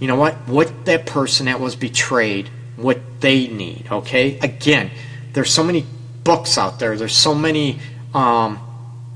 you 0.00 0.08
know 0.08 0.16
what, 0.16 0.34
what 0.48 0.84
that 0.86 1.06
person 1.06 1.46
that 1.46 1.60
was 1.60 1.76
betrayed, 1.76 2.48
what 2.76 2.98
they 3.20 3.46
need. 3.46 3.86
Okay? 3.90 4.38
Again, 4.40 4.90
there's 5.32 5.52
so 5.52 5.62
many 5.62 5.86
books 6.24 6.58
out 6.58 6.78
there. 6.78 6.96
There's 6.96 7.16
so 7.16 7.34
many 7.34 7.78
um, 8.14 8.58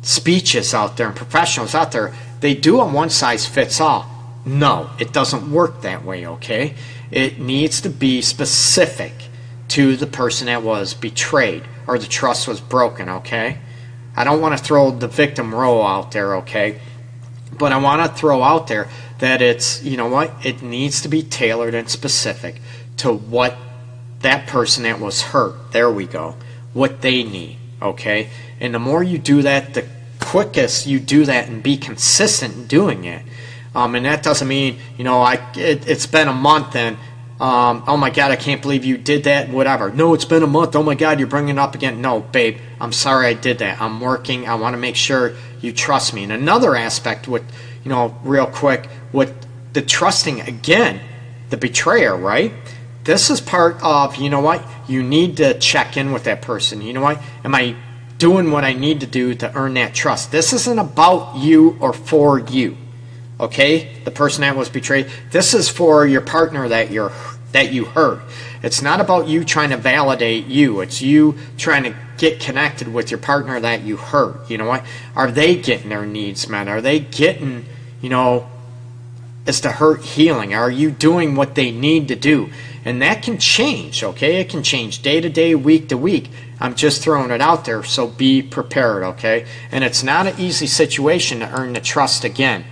speeches 0.03 0.75
out 0.75 0.97
there 0.97 1.07
and 1.07 1.17
professionals 1.17 1.75
out 1.75 1.93
there. 1.93 2.15
They 2.41 2.55
do 2.55 2.81
a 2.81 2.87
one 2.87 3.11
size 3.11 3.47
fits 3.47 3.81
all. 3.81 4.11
No, 4.45 4.91
it 5.01 5.13
doesn't 5.13 5.51
work 5.51 5.83
that 5.83 6.05
way, 6.05 6.27
okay? 6.27 6.75
It 7.11 7.41
needs 7.41 7.81
to 7.81 7.91
be 7.91 8.23
specific 8.23 9.13
to 9.69 9.97
the 9.97 10.07
person 10.07 10.47
that 10.47 10.63
was 10.63 10.95
betrayed 10.95 11.65
or 11.87 11.99
the 11.99 12.07
trust 12.07 12.47
was 12.47 12.61
broken, 12.61 13.09
okay? 13.09 13.59
I 14.15 14.25
don't 14.25 14.41
want 14.41 14.57
to 14.57 14.63
throw 14.63 14.93
the 14.93 15.09
victim 15.09 15.55
role 15.55 15.85
out 15.85 16.13
there, 16.13 16.37
okay? 16.37 16.81
But 17.59 17.73
I 17.73 17.79
want 17.79 18.09
to 18.09 18.17
throw 18.17 18.43
out 18.43 18.69
there 18.69 18.89
that 19.19 19.43
it's, 19.43 19.83
you 19.83 19.97
know 19.97 20.09
what? 20.09 20.33
It 20.45 20.63
needs 20.63 21.01
to 21.03 21.09
be 21.09 21.23
tailored 21.23 21.75
and 21.75 21.89
specific 21.89 22.61
to 22.99 23.13
what 23.13 23.57
that 24.21 24.47
person 24.47 24.85
that 24.85 25.01
was 25.01 25.23
hurt. 25.23 25.73
There 25.73 25.91
we 25.91 26.07
go 26.07 26.37
what 26.77 27.01
they 27.01 27.25
need, 27.25 27.57
okay? 27.81 28.29
And 28.61 28.75
the 28.75 28.79
more 28.79 29.03
you 29.03 29.17
do 29.17 29.41
that, 29.43 29.73
the 29.73 29.87
quickest 30.21 30.87
you 30.87 31.01
do 31.01 31.25
that 31.25 31.49
and 31.49 31.63
be 31.63 31.79
consistent 31.79 32.55
in 32.55 32.67
doing 32.67 33.05
it. 33.05 33.23
Um, 33.75 33.95
and 33.95 34.05
that 34.05 34.23
doesn't 34.23 34.47
mean, 34.47 34.79
you 34.99 35.05
know, 35.05 35.23
I 35.23 35.39
it, 35.55 35.85
has 35.85 36.07
been 36.07 36.29
a 36.29 36.35
month 36.35 36.77
and, 36.77 36.97
um, 37.41 37.83
oh 37.87 37.97
my 37.97 38.11
God, 38.11 38.31
I 38.31 38.37
can't 38.37 38.61
believe 38.61 38.85
you 38.85 38.99
did 38.99 39.25
that, 39.25 39.49
whatever. 39.49 39.91
No, 39.91 40.13
it's 40.13 40.27
been 40.27 40.43
a 40.43 40.47
month. 40.47 40.77
Oh 40.77 40.83
my 40.83 40.95
God, 40.95 41.19
you're 41.19 41.29
bringing 41.29 41.57
it 41.57 41.59
up 41.59 41.75
again. 41.75 42.03
No, 42.03 42.21
babe, 42.21 42.59
I'm 42.79 42.93
sorry 42.93 43.27
I 43.27 43.33
did 43.33 43.59
that. 43.61 43.81
I'm 43.81 43.99
working. 43.99 44.47
I 44.47 44.57
want 44.57 44.75
to 44.75 44.79
make 44.79 44.97
sure 44.97 45.35
you 45.63 45.73
trust 45.73 46.13
me. 46.13 46.25
And 46.25 46.33
another 46.33 46.77
aspect 46.77 47.27
with, 47.27 47.43
you 47.85 47.89
know, 47.89 48.15
real 48.23 48.47
quick, 48.47 48.87
with 49.13 49.35
the 49.73 49.81
trusting 49.81 50.43
again, 50.43 51.01
the 51.49 51.57
betrayer, 51.57 52.15
right? 52.15 52.53
This 53.07 53.31
is 53.31 53.41
part 53.41 53.83
of, 53.83 54.17
you 54.17 54.29
know 54.29 54.41
what? 54.41 54.63
you 54.89 55.03
need 55.03 55.37
to 55.39 55.59
check 55.59 55.97
in 55.97 56.13
with 56.13 56.25
that 56.25 56.43
person. 56.43 56.81
You 56.81 56.93
know 56.93 57.03
what? 57.03 57.21
Am 57.45 57.55
I 57.55 57.77
doing 58.19 58.51
what 58.51 58.65
I 58.65 58.73
need 58.73 59.01
to 59.01 59.07
do 59.07 59.35
to 59.35 59.55
earn 59.55 59.75
that 59.75 59.95
trust? 59.95 60.31
This 60.31 60.53
isn't 60.53 60.79
about 60.79 61.37
you 61.37 61.77
or 61.81 61.93
for 61.93 62.39
you. 62.39 62.77
Okay? 63.41 64.01
The 64.05 64.11
person 64.11 64.43
that 64.43 64.57
was 64.57 64.69
betrayed. 64.69 65.11
This 65.31 65.55
is 65.55 65.69
for 65.69 66.07
your 66.07 66.21
partner 66.21 66.69
that 66.69 66.91
you're 66.91 67.13
that 67.53 67.73
you 67.73 67.85
hurt. 67.85 68.21
It's 68.63 68.83
not 68.83 69.01
about 69.01 69.29
you 69.29 69.45
trying 69.45 69.71
to 69.71 69.77
validate 69.77 70.47
you. 70.47 70.81
It's 70.81 71.01
you 71.01 71.39
trying 71.57 71.85
to 71.85 71.95
get 72.19 72.41
connected 72.41 72.93
with 72.93 73.11
your 73.11 73.19
partner 73.19 73.59
that 73.61 73.83
you 73.83 73.97
hurt. 73.97 74.51
You 74.51 74.59
know 74.59 74.67
what? 74.67 74.85
Are 75.15 75.31
they 75.31 75.57
getting 75.57 75.89
their 75.89 76.05
needs 76.05 76.49
met? 76.49 76.69
Are 76.69 76.83
they 76.83 77.01
getting, 77.01 77.65
you 78.03 78.11
know, 78.11 78.51
is 79.47 79.61
the 79.61 79.73
hurt 79.73 80.03
healing? 80.03 80.55
Are 80.55 80.71
you 80.71 80.91
doing 80.91 81.35
what 81.35 81.55
they 81.55 81.71
need 81.71 82.09
to 82.09 82.17
do? 82.17 82.51
And 82.87 83.03
that 83.03 83.23
can 83.23 83.37
change, 83.37 84.05
okay? 84.05 84.41
It 84.41 84.49
can 84.49 84.63
change 84.63 85.03
day 85.03 85.21
to 85.21 85.29
day, 85.29 85.57
week 85.57 85.89
to 85.89 85.99
week. 85.99 86.31
I'm 86.61 86.77
just 86.77 87.03
throwing 87.03 87.33
it 87.33 87.41
out 87.41 87.65
there, 87.65 87.83
so 87.83 88.07
be 88.07 88.43
prepared, 88.43 89.03
okay? 89.03 89.45
And 89.73 89.83
it's 89.83 90.05
not 90.05 90.29
an 90.29 90.41
easy 90.41 90.69
situation 90.69 91.41
to 91.41 91.51
earn 91.53 91.73
the 91.73 91.81
trust 91.81 92.23
again. 92.23 92.65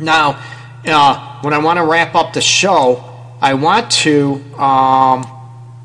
Now, 0.00 0.42
uh, 0.86 1.40
when 1.42 1.52
I 1.52 1.58
want 1.58 1.76
to 1.76 1.84
wrap 1.84 2.14
up 2.14 2.32
the 2.32 2.40
show, 2.40 3.04
I 3.40 3.54
want 3.54 3.90
to, 4.02 4.42
um, 4.58 5.24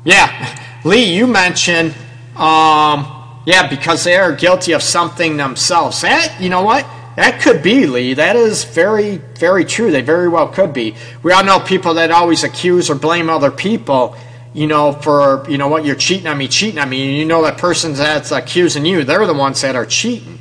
yeah, 0.04 0.58
Lee, 0.84 1.14
you 1.14 1.26
mentioned 1.26 1.94
um, 2.36 3.22
yeah, 3.44 3.68
because 3.68 4.04
they 4.04 4.16
are 4.16 4.34
guilty 4.34 4.72
of 4.72 4.82
something 4.82 5.36
themselves. 5.36 6.00
That, 6.00 6.40
you 6.40 6.48
know 6.48 6.62
what? 6.62 6.86
That 7.16 7.42
could 7.42 7.62
be, 7.62 7.86
Lee. 7.86 8.14
That 8.14 8.36
is 8.36 8.64
very, 8.64 9.18
very 9.38 9.64
true. 9.64 9.90
They 9.90 10.00
very 10.00 10.28
well 10.28 10.48
could 10.48 10.72
be. 10.72 10.94
We 11.22 11.32
all 11.32 11.44
know 11.44 11.60
people 11.60 11.94
that 11.94 12.10
always 12.10 12.42
accuse 12.42 12.88
or 12.88 12.94
blame 12.94 13.28
other 13.28 13.50
people, 13.50 14.16
you 14.54 14.66
know, 14.66 14.92
for, 14.92 15.44
you 15.48 15.58
know 15.58 15.68
what, 15.68 15.84
you're 15.84 15.94
cheating 15.94 16.26
on 16.26 16.38
me, 16.38 16.48
cheating 16.48 16.78
on 16.78 16.88
me. 16.88 17.18
You 17.18 17.26
know 17.26 17.42
that 17.42 17.58
person 17.58 17.92
that's 17.92 18.32
accusing 18.32 18.86
you, 18.86 19.04
they're 19.04 19.26
the 19.26 19.34
ones 19.34 19.60
that 19.60 19.76
are 19.76 19.86
cheating. 19.86 20.38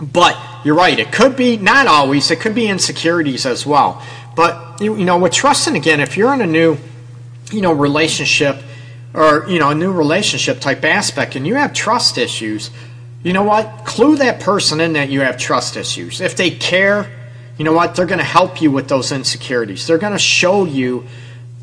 But 0.00 0.38
you're 0.64 0.74
right, 0.74 0.98
it 0.98 1.12
could 1.12 1.36
be, 1.36 1.56
not 1.56 1.86
always, 1.86 2.30
it 2.30 2.40
could 2.40 2.54
be 2.54 2.68
insecurities 2.68 3.46
as 3.46 3.66
well. 3.66 4.02
But, 4.34 4.80
you, 4.80 4.96
you 4.96 5.04
know, 5.04 5.18
with 5.18 5.32
trusting, 5.32 5.74
again, 5.76 6.00
if 6.00 6.16
you're 6.16 6.32
in 6.34 6.40
a 6.40 6.46
new, 6.46 6.76
you 7.50 7.60
know, 7.60 7.72
relationship 7.72 8.62
or, 9.14 9.46
you 9.48 9.58
know, 9.58 9.70
a 9.70 9.74
new 9.74 9.92
relationship 9.92 10.60
type 10.60 10.84
aspect 10.84 11.36
and 11.36 11.46
you 11.46 11.54
have 11.54 11.72
trust 11.72 12.18
issues, 12.18 12.70
you 13.26 13.32
know 13.32 13.42
what? 13.42 13.84
Clue 13.84 14.14
that 14.18 14.38
person 14.38 14.80
in 14.80 14.92
that 14.92 15.08
you 15.08 15.22
have 15.22 15.36
trust 15.36 15.76
issues. 15.76 16.20
If 16.20 16.36
they 16.36 16.48
care, 16.48 17.10
you 17.58 17.64
know 17.64 17.72
what? 17.72 17.96
They're 17.96 18.06
going 18.06 18.20
to 18.20 18.24
help 18.24 18.62
you 18.62 18.70
with 18.70 18.88
those 18.88 19.10
insecurities. 19.10 19.84
They're 19.84 19.98
going 19.98 20.12
to 20.12 20.18
show 20.18 20.64
you 20.64 21.08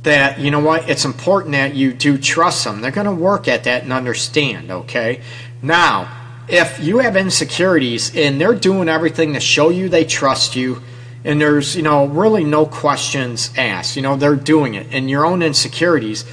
that, 0.01 0.39
you 0.39 0.51
know 0.51 0.59
what? 0.59 0.89
It's 0.89 1.05
important 1.05 1.53
that 1.53 1.73
you 1.73 1.93
do 1.93 2.17
trust 2.17 2.65
them. 2.65 2.81
They're 2.81 2.91
going 2.91 3.07
to 3.07 3.15
work 3.15 3.47
at 3.47 3.63
that 3.63 3.83
and 3.83 3.93
understand, 3.93 4.71
okay? 4.71 5.21
Now, 5.61 6.13
if 6.49 6.81
you 6.81 6.97
have 6.97 7.15
insecurities 7.15 8.13
and 8.13 8.41
they're 8.41 8.55
doing 8.55 8.89
everything 8.89 9.31
to 9.31 9.39
show 9.39 9.69
you 9.69 9.87
they 9.87 10.03
trust 10.03 10.57
you, 10.57 10.81
and 11.23 11.39
there's, 11.39 11.77
you 11.77 11.83
know, 11.83 12.07
really 12.07 12.43
no 12.43 12.65
questions 12.65 13.51
asked, 13.57 13.95
you 13.95 14.01
know, 14.01 14.17
they're 14.17 14.35
doing 14.35 14.73
it, 14.73 14.87
and 14.91 15.09
your 15.09 15.25
own 15.25 15.41
insecurities, 15.41 16.25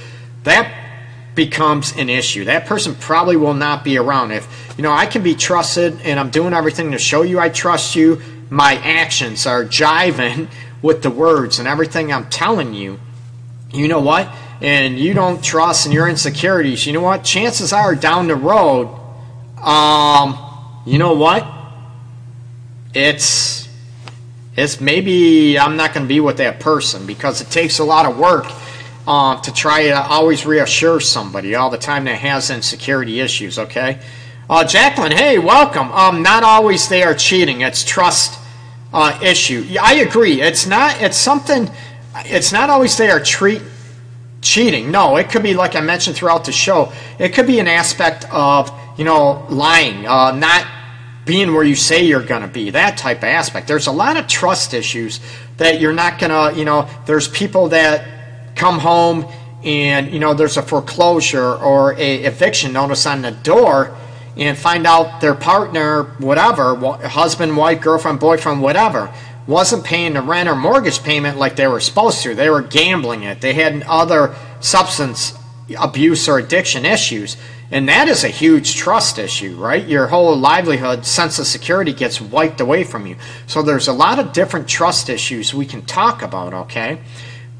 that 0.43 0.90
becomes 1.45 1.97
an 1.97 2.07
issue. 2.07 2.45
That 2.45 2.67
person 2.67 2.93
probably 2.93 3.35
will 3.35 3.55
not 3.55 3.83
be 3.83 3.97
around. 3.97 4.31
If, 4.31 4.75
you 4.77 4.83
know, 4.83 4.91
I 4.91 5.07
can 5.07 5.23
be 5.23 5.33
trusted 5.33 5.99
and 6.03 6.19
I'm 6.19 6.29
doing 6.29 6.53
everything 6.53 6.91
to 6.91 6.99
show 6.99 7.23
you 7.23 7.39
I 7.39 7.49
trust 7.49 7.95
you, 7.95 8.21
my 8.51 8.75
actions 8.75 9.47
are 9.47 9.63
jiving 9.65 10.49
with 10.83 11.01
the 11.01 11.09
words 11.09 11.57
and 11.57 11.67
everything 11.67 12.13
I'm 12.13 12.29
telling 12.29 12.75
you, 12.75 12.99
you 13.73 13.87
know 13.87 14.01
what? 14.01 14.29
And 14.61 14.99
you 14.99 15.15
don't 15.15 15.43
trust 15.43 15.87
and 15.87 15.93
your 15.93 16.07
insecurities, 16.07 16.85
you 16.85 16.93
know 16.93 17.01
what? 17.01 17.23
Chances 17.23 17.73
are 17.73 17.95
down 17.95 18.27
the 18.27 18.35
road, 18.35 18.87
um, 19.57 20.37
you 20.85 20.99
know 20.99 21.13
what? 21.13 21.47
It's 22.93 23.67
it's 24.55 24.79
maybe 24.79 25.57
I'm 25.57 25.75
not 25.75 25.93
going 25.93 26.05
to 26.05 26.09
be 26.09 26.19
with 26.19 26.37
that 26.37 26.59
person 26.59 27.07
because 27.07 27.41
it 27.41 27.49
takes 27.49 27.79
a 27.79 27.83
lot 27.83 28.05
of 28.05 28.19
work 28.19 28.45
um, 29.07 29.41
to 29.41 29.53
try 29.53 29.83
to 29.83 30.01
always 30.01 30.45
reassure 30.45 30.99
somebody 30.99 31.55
all 31.55 31.69
the 31.69 31.77
time 31.77 32.05
that 32.05 32.15
has 32.15 32.49
insecurity 32.49 33.19
issues. 33.19 33.57
Okay, 33.57 33.99
uh, 34.49 34.63
Jacqueline, 34.63 35.11
hey, 35.11 35.39
welcome. 35.39 35.91
Um, 35.91 36.21
not 36.21 36.43
always 36.43 36.87
they 36.89 37.03
are 37.03 37.15
cheating; 37.15 37.61
it's 37.61 37.83
trust 37.83 38.39
uh, 38.93 39.17
issue. 39.21 39.65
I 39.81 39.95
agree. 39.95 40.41
It's 40.41 40.65
not. 40.65 41.01
It's 41.01 41.17
something. 41.17 41.69
It's 42.25 42.51
not 42.51 42.69
always 42.69 42.97
they 42.97 43.09
are 43.09 43.19
treat 43.19 43.61
cheating. 44.41 44.91
No, 44.91 45.17
it 45.17 45.29
could 45.29 45.43
be 45.43 45.53
like 45.53 45.75
I 45.75 45.81
mentioned 45.81 46.15
throughout 46.15 46.45
the 46.45 46.51
show. 46.51 46.91
It 47.19 47.29
could 47.29 47.47
be 47.47 47.59
an 47.59 47.67
aspect 47.67 48.25
of 48.31 48.71
you 48.97 49.05
know 49.05 49.45
lying, 49.49 50.05
uh, 50.05 50.31
not 50.31 50.67
being 51.25 51.53
where 51.53 51.63
you 51.63 51.75
say 51.75 52.03
you're 52.03 52.23
going 52.23 52.41
to 52.41 52.47
be, 52.47 52.71
that 52.71 52.97
type 52.97 53.19
of 53.19 53.25
aspect. 53.25 53.67
There's 53.67 53.87
a 53.87 53.91
lot 53.91 54.17
of 54.17 54.27
trust 54.27 54.73
issues 54.73 55.19
that 55.57 55.79
you're 55.79 55.93
not 55.93 56.19
going 56.19 56.31
to, 56.31 56.57
you 56.57 56.65
know, 56.65 56.89
there's 57.05 57.27
people 57.27 57.69
that 57.69 58.10
come 58.61 58.77
home 58.77 59.25
and 59.63 60.11
you 60.13 60.19
know 60.19 60.35
there's 60.35 60.57
a 60.57 60.61
foreclosure 60.61 61.55
or 61.55 61.93
a 61.93 62.23
eviction 62.23 62.71
notice 62.71 63.07
on 63.07 63.23
the 63.23 63.31
door 63.31 63.97
and 64.37 64.55
find 64.55 64.85
out 64.85 65.19
their 65.19 65.33
partner 65.33 66.03
whatever 66.19 66.75
husband 67.07 67.57
wife 67.57 67.81
girlfriend 67.81 68.19
boyfriend 68.19 68.61
whatever 68.61 69.11
wasn't 69.47 69.83
paying 69.83 70.13
the 70.13 70.21
rent 70.21 70.47
or 70.47 70.55
mortgage 70.55 71.01
payment 71.03 71.37
like 71.37 71.55
they 71.55 71.67
were 71.67 71.79
supposed 71.79 72.21
to. 72.23 72.35
They 72.35 72.49
were 72.49 72.61
gambling 72.61 73.23
it. 73.23 73.41
They 73.41 73.53
had 73.53 73.83
other 73.83 74.35
substance 74.59 75.33
abuse 75.79 76.29
or 76.29 76.37
addiction 76.37 76.85
issues. 76.85 77.37
And 77.71 77.87
that 77.89 78.07
is 78.07 78.23
a 78.23 78.29
huge 78.29 78.75
trust 78.75 79.17
issue 79.17 79.55
right? 79.55 79.85
Your 79.87 80.07
whole 80.07 80.35
livelihood 80.35 81.05
sense 81.05 81.39
of 81.39 81.47
security 81.47 81.93
gets 81.93 82.21
wiped 82.21 82.61
away 82.61 82.83
from 82.83 83.07
you. 83.07 83.15
So 83.47 83.61
there's 83.61 83.87
a 83.87 83.93
lot 83.93 84.19
of 84.19 84.33
different 84.33 84.67
trust 84.67 85.09
issues 85.09 85.53
we 85.53 85.65
can 85.65 85.81
talk 85.83 86.21
about 86.21 86.53
okay 86.53 86.99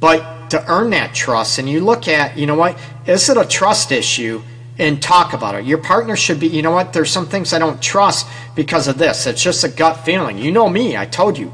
but 0.01 0.49
to 0.49 0.69
earn 0.69 0.89
that 0.89 1.15
trust, 1.15 1.59
and 1.59 1.69
you 1.69 1.79
look 1.79 2.09
at, 2.09 2.37
you 2.37 2.45
know 2.45 2.55
what, 2.55 2.77
is 3.05 3.29
it 3.29 3.37
a 3.37 3.45
trust 3.45 3.93
issue? 3.93 4.41
And 4.77 5.01
talk 5.01 5.33
about 5.33 5.55
it. 5.55 5.65
Your 5.65 5.77
partner 5.77 6.15
should 6.15 6.39
be, 6.39 6.47
you 6.47 6.63
know 6.63 6.71
what, 6.71 6.91
there's 6.91 7.11
some 7.11 7.27
things 7.27 7.53
I 7.53 7.59
don't 7.59 7.81
trust 7.81 8.25
because 8.55 8.87
of 8.87 8.97
this. 8.97 9.27
It's 9.27 9.43
just 9.43 9.63
a 9.63 9.69
gut 9.69 10.03
feeling. 10.05 10.39
You 10.39 10.51
know 10.51 10.67
me, 10.67 10.97
I 10.97 11.05
told 11.05 11.37
you. 11.37 11.53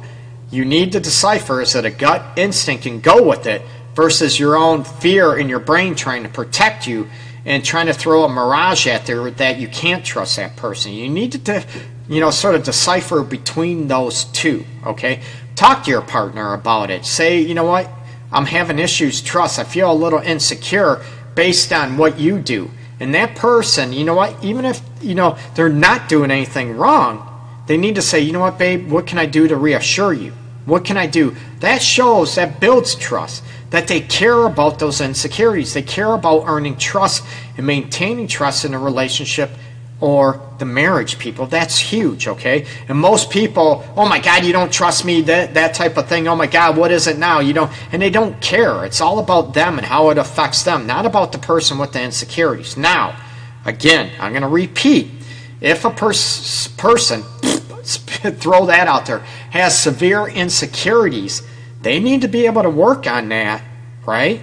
You 0.49 0.63
need 0.63 0.93
to 0.93 1.01
decipher 1.01 1.61
is 1.61 1.75
it 1.75 1.83
a 1.83 1.89
gut 1.89 2.37
instinct 2.37 2.85
and 2.85 3.03
go 3.03 3.21
with 3.21 3.45
it 3.45 3.63
versus 3.95 4.39
your 4.39 4.55
own 4.55 4.85
fear 4.85 5.37
in 5.37 5.49
your 5.49 5.59
brain 5.59 5.93
trying 5.93 6.23
to 6.23 6.29
protect 6.29 6.87
you 6.87 7.09
and 7.43 7.65
trying 7.65 7.87
to 7.87 7.93
throw 7.93 8.23
a 8.23 8.29
mirage 8.29 8.87
at 8.87 9.05
there 9.05 9.29
that 9.31 9.59
you 9.59 9.67
can't 9.67 10.05
trust 10.05 10.37
that 10.37 10.55
person. 10.55 10.93
You 10.93 11.09
need 11.09 11.31
to, 11.33 11.65
you 12.07 12.21
know, 12.21 12.29
sort 12.29 12.55
of 12.55 12.63
decipher 12.63 13.23
between 13.23 13.87
those 13.87 14.25
two, 14.25 14.65
okay? 14.85 15.21
Talk 15.55 15.83
to 15.85 15.91
your 15.91 16.01
partner 16.01 16.53
about 16.53 16.91
it. 16.91 17.05
Say, 17.05 17.41
you 17.41 17.55
know 17.55 17.63
what, 17.63 17.89
I'm 18.31 18.45
having 18.45 18.79
issues 18.79 19.21
trust. 19.21 19.59
I 19.59 19.63
feel 19.63 19.91
a 19.91 19.93
little 19.93 20.19
insecure 20.19 21.03
based 21.35 21.71
on 21.71 21.97
what 21.97 22.19
you 22.19 22.39
do. 22.39 22.71
And 22.99 23.13
that 23.13 23.35
person, 23.35 23.93
you 23.93 24.03
know 24.03 24.15
what, 24.15 24.43
even 24.43 24.65
if, 24.65 24.81
you 25.01 25.15
know, 25.15 25.37
they're 25.55 25.69
not 25.69 26.09
doing 26.09 26.31
anything 26.31 26.75
wrong, 26.75 27.23
they 27.67 27.77
need 27.77 27.95
to 27.95 28.01
say, 28.01 28.19
you 28.19 28.31
know 28.31 28.39
what, 28.39 28.57
babe, 28.57 28.89
what 28.89 29.05
can 29.05 29.19
I 29.19 29.25
do 29.25 29.47
to 29.47 29.55
reassure 29.55 30.13
you? 30.13 30.33
What 30.65 30.83
can 30.83 30.97
I 30.97 31.05
do? 31.05 31.35
That 31.59 31.81
shows, 31.81 32.35
that 32.35 32.59
builds 32.59 32.95
trust, 32.95 33.43
that 33.69 33.87
they 33.87 34.01
care 34.01 34.45
about 34.45 34.79
those 34.79 34.99
insecurities. 34.99 35.73
They 35.73 35.81
care 35.81 36.13
about 36.13 36.43
earning 36.47 36.77
trust 36.77 37.23
and 37.55 37.65
maintaining 37.65 38.27
trust 38.27 38.65
in 38.65 38.73
a 38.73 38.79
relationship 38.79 39.51
or 39.99 40.39
the 40.59 40.65
marriage 40.65 41.17
people. 41.17 41.47
That's 41.47 41.77
huge, 41.77 42.27
okay? 42.27 42.67
And 42.87 42.99
most 42.99 43.29
people, 43.29 43.83
oh 43.95 44.07
my 44.07 44.19
God, 44.19 44.45
you 44.45 44.53
don't 44.53 44.71
trust 44.71 45.05
me, 45.05 45.21
that, 45.21 45.55
that 45.55 45.73
type 45.73 45.97
of 45.97 46.07
thing. 46.07 46.27
Oh 46.27 46.35
my 46.35 46.47
God, 46.47 46.77
what 46.77 46.91
is 46.91 47.07
it 47.07 47.17
now? 47.17 47.39
You 47.39 47.53
don't, 47.53 47.71
and 47.91 48.01
they 48.01 48.09
don't 48.09 48.39
care. 48.39 48.85
It's 48.85 49.01
all 49.01 49.19
about 49.19 49.53
them 49.53 49.77
and 49.77 49.85
how 49.85 50.09
it 50.09 50.17
affects 50.17 50.63
them, 50.63 50.85
not 50.85 51.05
about 51.05 51.31
the 51.31 51.39
person 51.39 51.77
with 51.79 51.93
the 51.93 52.01
insecurities. 52.01 52.77
Now, 52.77 53.19
again, 53.65 54.11
I'm 54.19 54.31
going 54.31 54.43
to 54.43 54.47
repeat. 54.47 55.11
If 55.59 55.85
a 55.85 55.89
pers- 55.89 56.67
person, 56.77 57.23
throw 57.83 58.67
that 58.67 58.87
out 58.87 59.07
there, 59.07 59.19
has 59.49 59.79
severe 59.79 60.27
insecurities, 60.27 61.41
they 61.81 61.99
need 61.99 62.21
to 62.21 62.27
be 62.27 62.45
able 62.45 62.61
to 62.61 62.69
work 62.69 63.07
on 63.07 63.29
that, 63.29 63.63
right? 64.05 64.41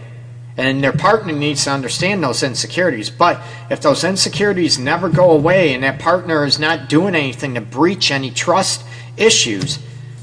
And 0.57 0.85
their 0.85 0.93
partner 0.93 1.33
needs 1.33 1.65
to 1.65 1.71
understand 1.71 2.23
those 2.23 2.43
insecurities. 2.43 3.11
But 3.11 3.41
if 3.71 3.81
those 3.81 4.05
insecurities 4.05 4.79
never 4.79 5.09
go 5.09 5.33
away 5.33 5.75
and 5.75 5.83
that 5.83 5.99
partner 5.99 6.45
is 6.45 6.59
not 6.59 6.89
doing 6.89 7.15
anything 7.15 7.55
to 7.55 7.61
breach 7.61 8.11
any 8.11 8.31
trust 8.31 8.85
issues, 9.17 9.81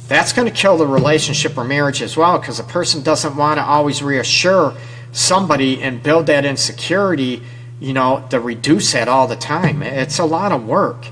that's 0.08 0.34
going 0.34 0.48
to 0.48 0.54
kill 0.54 0.78
the 0.78 0.88
relationship 0.88 1.58
or 1.58 1.64
marriage 1.64 2.02
as 2.02 2.16
well 2.16 2.40
because 2.40 2.60
a 2.60 2.64
person 2.64 3.02
doesn't 3.02 3.36
want 3.36 3.58
to 3.58 3.64
always 3.64 4.02
reassure 4.02 4.74
somebody 5.12 5.82
and 5.82 6.02
build 6.02 6.28
that 6.28 6.46
insecurity, 6.46 7.42
you 7.80 7.94
know, 7.94 8.26
to 8.30 8.40
reduce 8.40 8.94
that 8.94 9.08
all 9.08 9.28
the 9.28 9.36
time. 9.36 9.82
It's 9.84 10.20
a 10.20 10.26
lot 10.26 10.52
of 10.52 10.66
work 10.66 11.06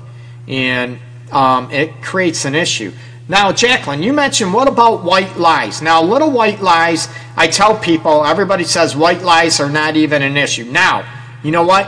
and 0.48 0.98
um, 1.30 1.70
it 1.70 2.02
creates 2.02 2.44
an 2.44 2.54
issue. 2.54 2.92
Now, 3.30 3.52
Jacqueline, 3.52 4.02
you 4.02 4.12
mentioned 4.12 4.52
what 4.52 4.66
about 4.66 5.04
white 5.04 5.38
lies? 5.38 5.80
Now, 5.80 6.02
little 6.02 6.32
white 6.32 6.60
lies, 6.60 7.08
I 7.36 7.46
tell 7.46 7.78
people, 7.78 8.24
everybody 8.24 8.64
says 8.64 8.96
white 8.96 9.22
lies 9.22 9.60
are 9.60 9.70
not 9.70 9.94
even 9.94 10.22
an 10.22 10.36
issue. 10.36 10.64
Now, 10.64 11.08
you 11.44 11.52
know 11.52 11.62
what? 11.62 11.86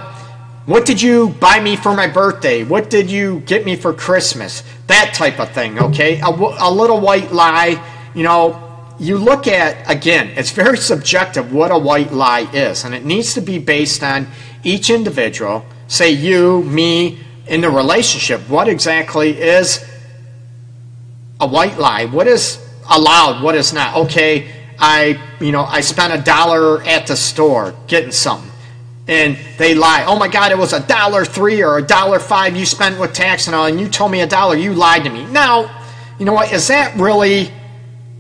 What 0.66 0.86
did 0.86 1.02
you 1.02 1.30
buy 1.30 1.58
me 1.58 1.74
for 1.74 1.96
my 1.96 2.06
birthday? 2.06 2.62
What 2.62 2.90
did 2.90 3.10
you 3.10 3.40
get 3.40 3.64
me 3.64 3.74
for 3.74 3.92
Christmas? 3.92 4.62
That 4.86 5.14
type 5.14 5.40
of 5.40 5.50
thing, 5.50 5.80
okay? 5.80 6.20
A, 6.20 6.28
a 6.28 6.70
little 6.70 7.00
white 7.00 7.32
lie, 7.32 7.82
you 8.14 8.22
know, 8.22 8.86
you 9.00 9.18
look 9.18 9.48
at, 9.48 9.90
again, 9.90 10.28
it's 10.36 10.52
very 10.52 10.78
subjective 10.78 11.52
what 11.52 11.72
a 11.72 11.78
white 11.78 12.12
lie 12.12 12.48
is, 12.52 12.84
and 12.84 12.94
it 12.94 13.04
needs 13.04 13.34
to 13.34 13.40
be 13.40 13.58
based 13.58 14.04
on 14.04 14.28
each 14.62 14.90
individual, 14.90 15.66
say 15.88 16.12
you, 16.12 16.62
me, 16.62 17.18
in 17.48 17.62
the 17.62 17.70
relationship. 17.70 18.48
What 18.48 18.68
exactly 18.68 19.42
is 19.42 19.84
a 21.42 21.46
white 21.46 21.76
lie. 21.76 22.06
What 22.06 22.26
is 22.26 22.64
allowed? 22.88 23.42
What 23.42 23.54
is 23.56 23.72
not? 23.72 23.96
Okay, 23.96 24.48
I 24.78 25.20
you 25.40 25.52
know 25.52 25.64
I 25.64 25.80
spent 25.80 26.14
a 26.14 26.22
dollar 26.22 26.82
at 26.84 27.06
the 27.08 27.16
store 27.16 27.74
getting 27.88 28.12
something, 28.12 28.50
and 29.08 29.36
they 29.58 29.74
lie. 29.74 30.04
Oh 30.06 30.16
my 30.16 30.28
God, 30.28 30.52
it 30.52 30.58
was 30.58 30.72
a 30.72 30.80
dollar 30.86 31.24
three 31.24 31.62
or 31.62 31.78
a 31.78 31.82
dollar 31.82 32.20
five 32.20 32.56
you 32.56 32.64
spent 32.64 32.98
with 32.98 33.12
tax 33.12 33.48
and 33.48 33.56
all, 33.56 33.66
and 33.66 33.78
you 33.78 33.88
told 33.88 34.12
me 34.12 34.20
a 34.20 34.26
dollar. 34.26 34.56
You 34.56 34.72
lied 34.72 35.02
to 35.04 35.10
me. 35.10 35.26
Now, 35.26 35.84
you 36.18 36.24
know 36.24 36.32
what? 36.32 36.52
Is 36.52 36.68
that 36.68 36.96
really 36.96 37.50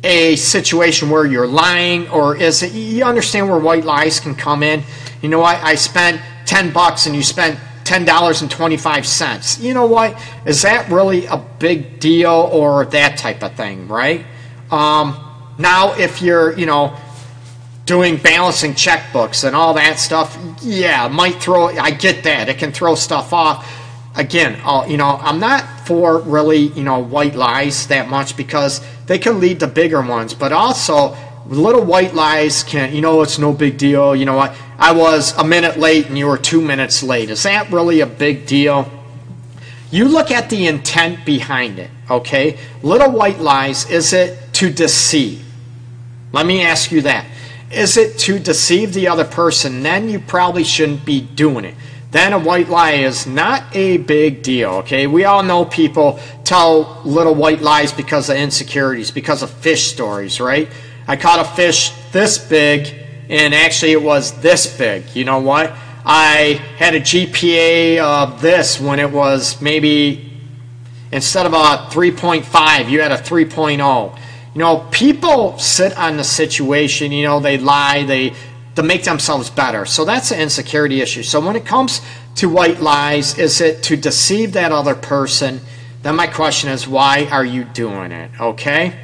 a 0.02 0.34
situation 0.34 1.08
where 1.08 1.24
you're 1.24 1.46
lying, 1.46 2.08
or 2.08 2.36
is 2.36 2.64
it? 2.64 2.72
You 2.72 3.04
understand 3.04 3.48
where 3.48 3.58
white 3.58 3.84
lies 3.84 4.18
can 4.18 4.34
come 4.34 4.64
in? 4.64 4.82
You 5.22 5.28
know 5.28 5.38
what? 5.38 5.62
I 5.62 5.76
spent 5.76 6.20
10 6.46 6.72
bucks 6.72 7.06
and 7.06 7.14
you 7.14 7.22
spent 7.22 7.56
$10.25. 7.84 9.62
You 9.62 9.74
know 9.74 9.86
what? 9.86 10.20
Is 10.46 10.62
that 10.62 10.88
really 10.90 11.26
a 11.26 11.36
big 11.36 12.00
deal 12.00 12.30
or 12.30 12.86
that 12.86 13.18
type 13.18 13.42
of 13.42 13.54
thing, 13.54 13.88
right? 13.88 14.24
Um, 14.70 15.18
now, 15.58 15.94
if 15.94 16.22
you're, 16.22 16.58
you 16.58 16.66
know, 16.66 16.96
doing 17.84 18.16
balancing 18.16 18.72
checkbooks 18.72 19.44
and 19.44 19.54
all 19.54 19.74
that 19.74 19.98
stuff, 19.98 20.38
yeah, 20.62 21.08
might 21.08 21.34
throw, 21.42 21.66
I 21.66 21.90
get 21.90 22.24
that. 22.24 22.48
It 22.48 22.58
can 22.58 22.72
throw 22.72 22.94
stuff 22.94 23.32
off. 23.32 23.80
Again, 24.14 24.60
uh, 24.64 24.84
you 24.88 24.96
know, 24.96 25.18
I'm 25.20 25.40
not 25.40 25.86
for 25.86 26.20
really, 26.20 26.68
you 26.68 26.84
know, 26.84 26.98
white 26.98 27.34
lies 27.34 27.86
that 27.88 28.08
much 28.08 28.36
because 28.36 28.80
they 29.06 29.18
can 29.18 29.40
lead 29.40 29.60
to 29.60 29.66
bigger 29.66 30.02
ones, 30.02 30.34
but 30.34 30.52
also 30.52 31.16
little 31.46 31.84
white 31.84 32.14
lies 32.14 32.62
can, 32.62 32.94
you 32.94 33.00
know, 33.00 33.22
it's 33.22 33.38
no 33.38 33.52
big 33.52 33.78
deal. 33.78 34.14
You 34.14 34.24
know 34.26 34.36
what? 34.36 34.54
I 34.82 34.90
was 34.90 35.32
a 35.38 35.44
minute 35.44 35.78
late 35.78 36.08
and 36.08 36.18
you 36.18 36.26
were 36.26 36.36
two 36.36 36.60
minutes 36.60 37.04
late. 37.04 37.30
Is 37.30 37.44
that 37.44 37.70
really 37.70 38.00
a 38.00 38.06
big 38.06 38.46
deal? 38.46 38.90
You 39.92 40.08
look 40.08 40.32
at 40.32 40.50
the 40.50 40.66
intent 40.66 41.24
behind 41.24 41.78
it, 41.78 41.88
okay? 42.10 42.58
Little 42.82 43.12
white 43.12 43.38
lies, 43.38 43.88
is 43.88 44.12
it 44.12 44.52
to 44.54 44.72
deceive? 44.72 45.46
Let 46.32 46.46
me 46.46 46.62
ask 46.62 46.90
you 46.90 47.00
that. 47.02 47.26
Is 47.70 47.96
it 47.96 48.18
to 48.18 48.40
deceive 48.40 48.92
the 48.92 49.06
other 49.06 49.24
person? 49.24 49.84
Then 49.84 50.08
you 50.08 50.18
probably 50.18 50.64
shouldn't 50.64 51.04
be 51.04 51.20
doing 51.20 51.64
it. 51.64 51.76
Then 52.10 52.32
a 52.32 52.38
white 52.40 52.68
lie 52.68 52.94
is 52.94 53.24
not 53.24 53.62
a 53.76 53.98
big 53.98 54.42
deal, 54.42 54.70
okay? 54.78 55.06
We 55.06 55.24
all 55.26 55.44
know 55.44 55.64
people 55.64 56.18
tell 56.42 57.00
little 57.04 57.36
white 57.36 57.62
lies 57.62 57.92
because 57.92 58.28
of 58.28 58.36
insecurities, 58.36 59.12
because 59.12 59.44
of 59.44 59.50
fish 59.50 59.92
stories, 59.92 60.40
right? 60.40 60.68
I 61.06 61.14
caught 61.14 61.38
a 61.38 61.44
fish 61.44 61.92
this 62.10 62.36
big, 62.36 63.01
and 63.28 63.54
actually 63.54 63.92
it 63.92 64.02
was 64.02 64.32
this 64.40 64.76
big. 64.76 65.04
You 65.14 65.24
know 65.24 65.38
what? 65.38 65.72
I 66.04 66.60
had 66.76 66.94
a 66.94 67.00
GPA 67.00 67.98
of 67.98 68.40
this 68.40 68.80
when 68.80 68.98
it 68.98 69.10
was 69.10 69.60
maybe 69.60 70.32
instead 71.12 71.46
of 71.46 71.52
a 71.52 71.86
3.5, 71.90 72.90
you 72.90 73.00
had 73.00 73.12
a 73.12 73.18
3.0. 73.18 74.18
You 74.54 74.58
know, 74.58 74.86
people 74.90 75.58
sit 75.58 75.96
on 75.96 76.16
the 76.16 76.24
situation, 76.24 77.12
you 77.12 77.24
know, 77.24 77.40
they 77.40 77.58
lie, 77.58 78.04
they 78.04 78.34
to 78.74 78.82
make 78.82 79.04
themselves 79.04 79.50
better. 79.50 79.84
So 79.84 80.04
that's 80.04 80.30
an 80.30 80.40
insecurity 80.40 81.00
issue. 81.02 81.22
So 81.22 81.40
when 81.40 81.56
it 81.56 81.66
comes 81.66 82.00
to 82.36 82.48
white 82.48 82.80
lies, 82.80 83.38
is 83.38 83.60
it 83.60 83.82
to 83.84 83.96
deceive 83.96 84.54
that 84.54 84.72
other 84.72 84.94
person? 84.94 85.60
Then 86.02 86.16
my 86.16 86.26
question 86.26 86.70
is, 86.70 86.88
why 86.88 87.28
are 87.30 87.44
you 87.44 87.64
doing 87.64 88.12
it? 88.12 88.30
Okay. 88.40 88.98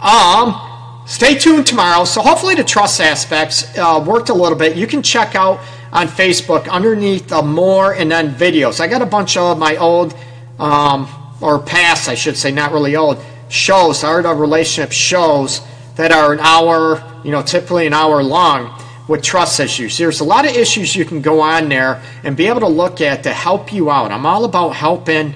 Um, 0.00 0.73
stay 1.06 1.36
tuned 1.36 1.66
tomorrow. 1.66 2.04
So 2.04 2.20
hopefully 2.20 2.54
the 2.54 2.64
trust 2.64 3.00
aspects 3.00 3.76
uh, 3.76 4.02
worked 4.06 4.28
a 4.28 4.34
little 4.34 4.58
bit. 4.58 4.76
You 4.76 4.86
can 4.86 5.02
check 5.02 5.34
out 5.34 5.60
on 5.92 6.08
Facebook 6.08 6.68
underneath 6.68 7.28
the 7.28 7.42
more 7.42 7.94
and 7.94 8.10
then 8.10 8.34
videos. 8.34 8.80
I 8.80 8.88
got 8.88 9.02
a 9.02 9.06
bunch 9.06 9.36
of 9.36 9.58
my 9.58 9.76
old 9.76 10.14
um, 10.58 11.08
or 11.40 11.58
past, 11.58 12.08
I 12.08 12.14
should 12.14 12.36
say, 12.36 12.50
not 12.50 12.72
really 12.72 12.96
old 12.96 13.22
shows, 13.48 14.02
of 14.02 14.40
relationship 14.40 14.92
shows 14.92 15.60
that 15.96 16.10
are 16.10 16.32
an 16.32 16.40
hour, 16.40 17.02
you 17.24 17.30
know, 17.30 17.42
typically 17.42 17.86
an 17.86 17.92
hour 17.92 18.22
long 18.22 18.80
with 19.06 19.22
trust 19.22 19.60
issues. 19.60 19.98
There's 19.98 20.20
a 20.20 20.24
lot 20.24 20.48
of 20.48 20.56
issues 20.56 20.96
you 20.96 21.04
can 21.04 21.20
go 21.20 21.40
on 21.40 21.68
there 21.68 22.02
and 22.22 22.36
be 22.36 22.48
able 22.48 22.60
to 22.60 22.68
look 22.68 23.00
at 23.00 23.22
to 23.24 23.32
help 23.32 23.72
you 23.72 23.90
out. 23.90 24.10
I'm 24.10 24.26
all 24.26 24.44
about 24.44 24.70
helping 24.70 25.34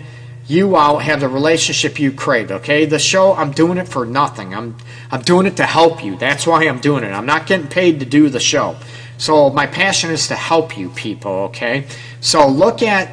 you 0.49 0.77
out 0.77 1.03
have 1.03 1.21
the 1.21 1.29
relationship 1.29 2.01
you 2.01 2.11
crave, 2.11 2.51
okay? 2.51 2.87
The 2.87 2.99
show, 2.99 3.35
I'm 3.35 3.53
doing 3.53 3.77
it 3.77 3.87
for 3.87 4.07
nothing. 4.07 4.55
I'm 4.55 4.77
I'm 5.11 5.21
doing 5.21 5.47
it 5.47 5.57
to 5.59 5.67
help 5.67 6.03
you. 6.03 6.17
That's 6.17 6.47
why 6.47 6.65
I'm 6.65 6.81
doing 6.81 7.05
it. 7.05 7.13
I'm 7.13 7.27
not 7.27 7.47
getting 7.47 7.69
paid 7.69 8.01
to 8.01 8.07
do 8.07 8.31
the 8.31 8.41
show. 8.41 8.77
So 9.19 9.51
my 9.51 9.67
passion 9.67 10.11
is 10.11 10.29
to 10.29 10.35
help 10.35 10.79
you 10.79 10.89
people, 10.91 11.33
okay? 11.51 11.87
So 12.21 12.49
look 12.49 12.83
at 12.83 13.11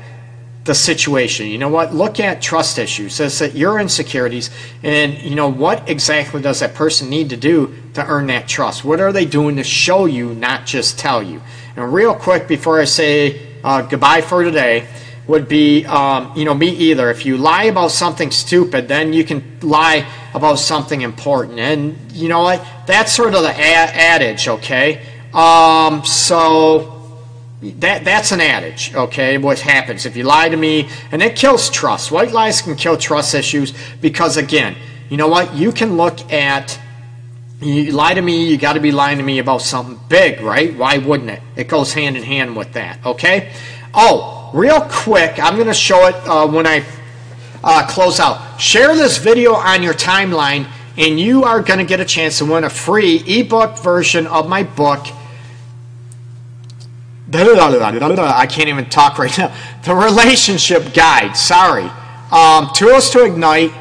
the 0.64 0.74
situation. 0.74 1.48
You 1.48 1.58
know 1.58 1.70
what? 1.70 1.94
Look 1.94 2.20
at 2.20 2.42
trust 2.42 2.80
issues. 2.80 3.16
Says 3.16 3.38
that 3.40 3.54
your 3.54 3.80
insecurities, 3.80 4.50
and 4.82 5.18
you 5.20 5.36
know 5.36 5.52
what 5.52 5.90
exactly 5.90 6.42
does 6.42 6.62
that 6.62 6.74
person 6.74 7.10
need 7.10 7.30
to 7.32 7.38
do 7.38 7.76
to 7.96 8.06
earn 8.06 8.28
that 8.28 8.48
trust? 8.48 8.86
What 8.86 9.00
are 9.00 9.12
they 9.12 9.26
doing 9.26 9.58
to 9.58 9.64
show 9.64 10.06
you, 10.06 10.34
not 10.34 10.66
just 10.66 10.98
tell 10.98 11.22
you? 11.22 11.42
And 11.76 11.94
real 11.94 12.16
quick 12.16 12.48
before 12.48 12.80
I 12.80 12.86
say 12.86 13.42
uh, 13.64 13.82
goodbye 13.82 14.22
for 14.22 14.44
today, 14.44 14.88
would 15.28 15.48
be 15.48 15.86
um, 15.86 16.32
you 16.36 16.46
know 16.46 16.54
me 16.54 16.70
either. 16.70 17.10
If 17.10 17.26
you 17.26 17.38
lie 17.38 17.64
about 17.66 17.92
something 17.92 18.32
stupid, 18.32 18.88
then 18.88 19.14
you 19.14 19.24
can 19.24 19.60
lie 19.62 20.06
about 20.34 20.60
something 20.60 21.02
important, 21.02 21.60
and 21.60 22.12
you 22.12 22.30
know 22.30 22.44
what? 22.44 22.66
That's 22.86 23.12
sort 23.12 23.34
of 23.34 23.44
the 23.44 23.54
adage, 23.58 24.48
okay? 24.48 25.02
Um, 25.34 26.06
so 26.06 26.92
that 27.62 28.04
that's 28.04 28.32
an 28.32 28.42
adage, 28.42 28.94
okay? 28.94 29.38
What 29.38 29.60
happens 29.60 30.06
if 30.06 30.16
you 30.16 30.24
lie 30.24 30.50
to 30.50 30.58
me, 30.58 30.90
and 31.12 31.24
it 31.24 31.36
kills 31.36 31.70
trust. 31.70 32.12
White 32.12 32.32
lies 32.32 32.62
can 32.62 32.76
kill 32.76 32.98
trust 32.98 33.34
issues 33.34 33.74
because, 34.02 34.38
again, 34.38 34.76
you 35.10 35.18
know 35.18 35.28
what? 35.28 35.54
You 35.54 35.72
can 35.72 35.98
look 35.98 36.32
at 36.32 36.80
you 37.62 37.92
lie 37.92 38.14
to 38.14 38.22
me, 38.22 38.50
you 38.50 38.58
got 38.58 38.74
to 38.74 38.80
be 38.80 38.92
lying 38.92 39.18
to 39.18 39.24
me 39.24 39.40
about 39.40 39.62
something 39.62 40.00
big, 40.10 40.42
right? 40.42 40.76
Why 40.76 40.98
wouldn't 40.98 41.30
it? 41.30 41.42
It 41.56 41.68
goes 41.68 41.94
hand 41.94 42.18
in 42.18 42.24
hand 42.24 42.56
with 42.56 42.74
that, 42.74 43.04
okay? 43.06 43.54
Oh, 43.94 44.45
real 44.56 44.82
quick, 44.90 45.38
I'm 45.38 45.56
going 45.56 45.68
to 45.68 45.74
show 45.74 46.08
it 46.08 46.16
uh, 46.28 46.48
when 46.48 46.66
I 46.66 46.86
uh, 47.62 47.86
close 47.88 48.20
out. 48.20 48.60
Share 48.60 48.96
this 48.96 49.18
video 49.18 49.54
on 49.54 49.84
your 49.84 49.94
timeline, 49.94 50.68
and 50.98 51.20
you 51.20 51.44
are 51.44 51.62
going 51.62 51.80
to 51.80 51.86
get 51.86 52.00
a 52.00 52.06
chance 52.06 52.38
to 52.38 52.46
win 52.46 52.64
a 52.64 52.70
free 52.70 53.18
ebook 53.28 53.78
version 53.80 54.26
of 54.28 54.48
my 54.48 54.64
book 54.64 55.08
I 58.24 58.46
can't 58.46 58.70
even 58.70 58.86
talk 58.86 59.18
right 59.18 59.36
now. 59.38 59.54
The 59.84 59.96
relationship 59.96 60.94
guide. 60.94 61.36
Sorry. 61.36 61.90
Um, 62.32 62.70
tools 62.74 63.10
to 63.12 63.26
ignite 63.26 63.74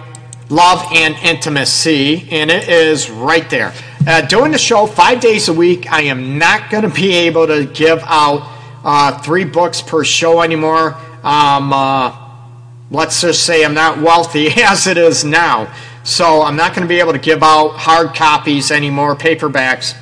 love 0.51 0.85
and 0.93 1.15
intimacy, 1.17 2.29
and 2.31 2.51
it 2.51 2.69
is 2.69 3.11
right 3.11 3.49
there. 3.49 3.73
Uh, 4.07 4.23
doing 4.23 4.53
the 4.53 4.59
show 4.59 4.87
five 4.87 5.21
days 5.21 5.49
a 5.49 5.53
week, 5.53 5.91
I 5.91 6.03
am 6.03 6.39
not 6.39 6.71
going 6.71 6.83
to 6.83 6.91
be 6.91 7.13
able 7.13 7.47
to 7.47 7.65
give 7.65 8.03
out 8.05 8.54
uh, 8.85 9.19
three 9.19 9.45
books 9.45 9.83
per 9.83 10.05
show 10.05 10.43
anymore. 10.43 10.95
Um, 11.25 11.73
uh, 11.73 12.17
let's 12.91 13.21
just 13.21 13.45
say 13.45 13.65
I'm 13.65 13.75
not 13.75 14.01
wealthy 14.01 14.49
as 14.63 14.87
it 14.87 14.99
is 14.99 15.25
now. 15.25 15.73
So 16.05 16.43
I'm 16.43 16.57
not 16.57 16.75
going 16.75 16.87
to 16.87 16.89
be 16.89 17.01
able 17.01 17.13
to 17.13 17.19
give 17.19 17.43
out 17.43 17.71
hard 17.71 18.15
copies 18.15 18.71
anymore, 18.71 19.17
paperbacks 19.17 19.97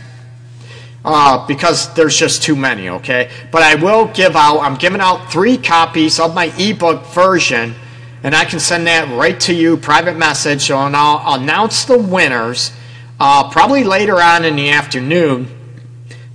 uh, 1.05 1.47
because 1.47 1.93
there's 1.95 2.17
just 2.17 2.43
too 2.43 2.57
many, 2.57 2.89
okay? 2.89 3.31
But 3.51 3.63
I 3.63 3.75
will 3.77 4.07
give 4.07 4.37
out, 4.37 4.61
I'm 4.61 4.77
giving 4.77 5.01
out 5.01 5.33
three 5.33 5.57
copies 5.57 6.21
of 6.21 6.35
my 6.35 6.53
ebook 6.59 7.05
version, 7.07 7.75
and 8.23 8.35
I 8.35 8.45
can 8.45 8.61
send 8.61 8.87
that 8.87 9.09
right 9.17 9.39
to 9.41 9.55
you, 9.55 9.77
private 9.77 10.17
message, 10.17 10.71
and 10.71 10.97
I'll 10.97 11.41
announce 11.41 11.85
the 11.85 11.99
winners 11.99 12.73
uh, 13.19 13.51
probably 13.51 13.85
later 13.85 14.21
on 14.21 14.45
in 14.45 14.57
the 14.57 14.71
afternoon, 14.71 15.49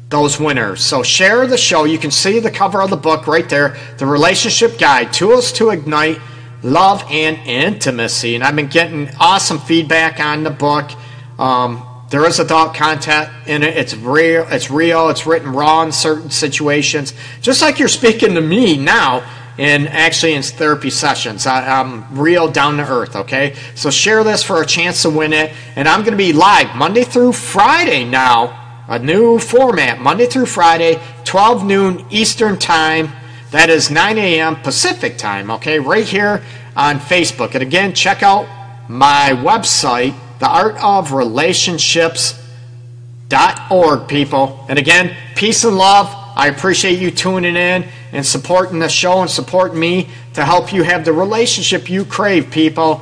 those 0.10 0.40
winners. 0.40 0.82
So 0.82 1.04
share 1.04 1.48
the 1.48 1.58
show. 1.58 1.84
You 1.84 1.98
can 1.98 2.12
see 2.12 2.40
the 2.40 2.52
cover 2.52 2.82
of 2.82 2.90
the 2.90 2.98
book 2.98 3.28
right 3.28 3.48
there, 3.50 3.78
The 3.98 4.06
Relationship 4.06 4.80
Guide, 4.80 5.12
Tools 5.12 5.52
to 5.54 5.70
Ignite 5.70 6.20
Love 6.64 7.04
and 7.10 7.38
Intimacy. 7.46 8.36
And 8.36 8.44
I've 8.44 8.56
been 8.56 8.68
getting 8.68 9.10
awesome 9.20 9.60
feedback 9.60 10.20
on 10.20 10.44
the 10.44 10.50
book. 10.50 10.92
Um, 11.38 11.84
there 12.10 12.26
is 12.26 12.40
adult 12.40 12.74
content 12.74 13.30
in 13.48 13.64
it. 13.64 13.76
It's 13.76 13.96
real. 13.96 14.48
It's 14.50 14.72
real. 14.72 15.10
It's 15.10 15.26
written 15.26 15.52
raw 15.52 15.84
in 15.84 15.92
certain 15.92 16.30
situations, 16.30 17.14
just 17.42 17.62
like 17.62 17.80
you're 17.80 17.90
speaking 17.90 18.34
to 18.36 18.42
me 18.42 18.78
now. 18.78 19.30
And 19.58 19.90
actually, 19.90 20.36
in 20.36 20.44
therapy 20.44 20.92
sessions, 20.92 21.48
I, 21.48 21.82
am 21.82 22.06
real 22.18 22.48
down 22.48 22.78
to 22.78 22.88
earth. 22.88 23.16
Okay, 23.16 23.56
so 23.74 23.90
share 23.90 24.24
this 24.24 24.44
for 24.44 24.62
a 24.62 24.66
chance 24.66 25.02
to 25.02 25.10
win 25.10 25.34
it. 25.34 25.52
And 25.76 25.88
I'm 25.88 26.02
going 26.02 26.12
to 26.12 26.18
be 26.18 26.32
live 26.32 26.76
Monday 26.76 27.04
through 27.04 27.34
Friday 27.34 28.06
now. 28.06 28.57
A 28.88 29.00
new 29.00 29.38
format 29.38 30.00
Monday 30.00 30.28
through 30.28 30.46
Friday, 30.46 31.02
12 31.26 31.66
noon 31.66 32.06
Eastern 32.10 32.58
time. 32.58 33.10
That 33.52 33.70
is 33.70 33.92
9 33.92 34.18
a.m. 34.18 34.56
Pacific 34.58 35.18
time. 35.18 35.52
Okay, 35.52 35.80
right 35.80 36.06
here 36.06 36.44
on 36.76 37.00
Facebook. 37.00 37.54
And 37.54 37.62
again, 37.62 37.94
check 37.94 38.24
out 38.24 38.48
my 38.88 39.32
website 39.32 40.16
the 40.40 40.48
art 40.48 40.82
of 40.82 41.12
relationships.org, 41.14 44.08
people. 44.08 44.66
And 44.70 44.80
again, 44.80 45.16
peace 45.36 45.64
and 45.64 45.78
love. 45.78 46.14
I 46.36 46.48
appreciate 46.48 47.00
you 47.00 47.10
tuning 47.10 47.56
in 47.56 47.88
and 48.12 48.26
supporting 48.26 48.80
the 48.80 48.90
show 48.90 49.22
and 49.22 49.30
supporting 49.30 49.80
me 49.80 50.10
to 50.36 50.46
help 50.46 50.72
you 50.72 50.84
have 50.84 51.04
the 51.04 51.14
relationship 51.14 51.90
you 51.90 52.06
crave, 52.06 52.52
people. 52.52 53.02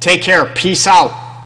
Take 0.00 0.22
care. 0.22 0.44
Peace 0.44 0.86
out. 0.86 1.23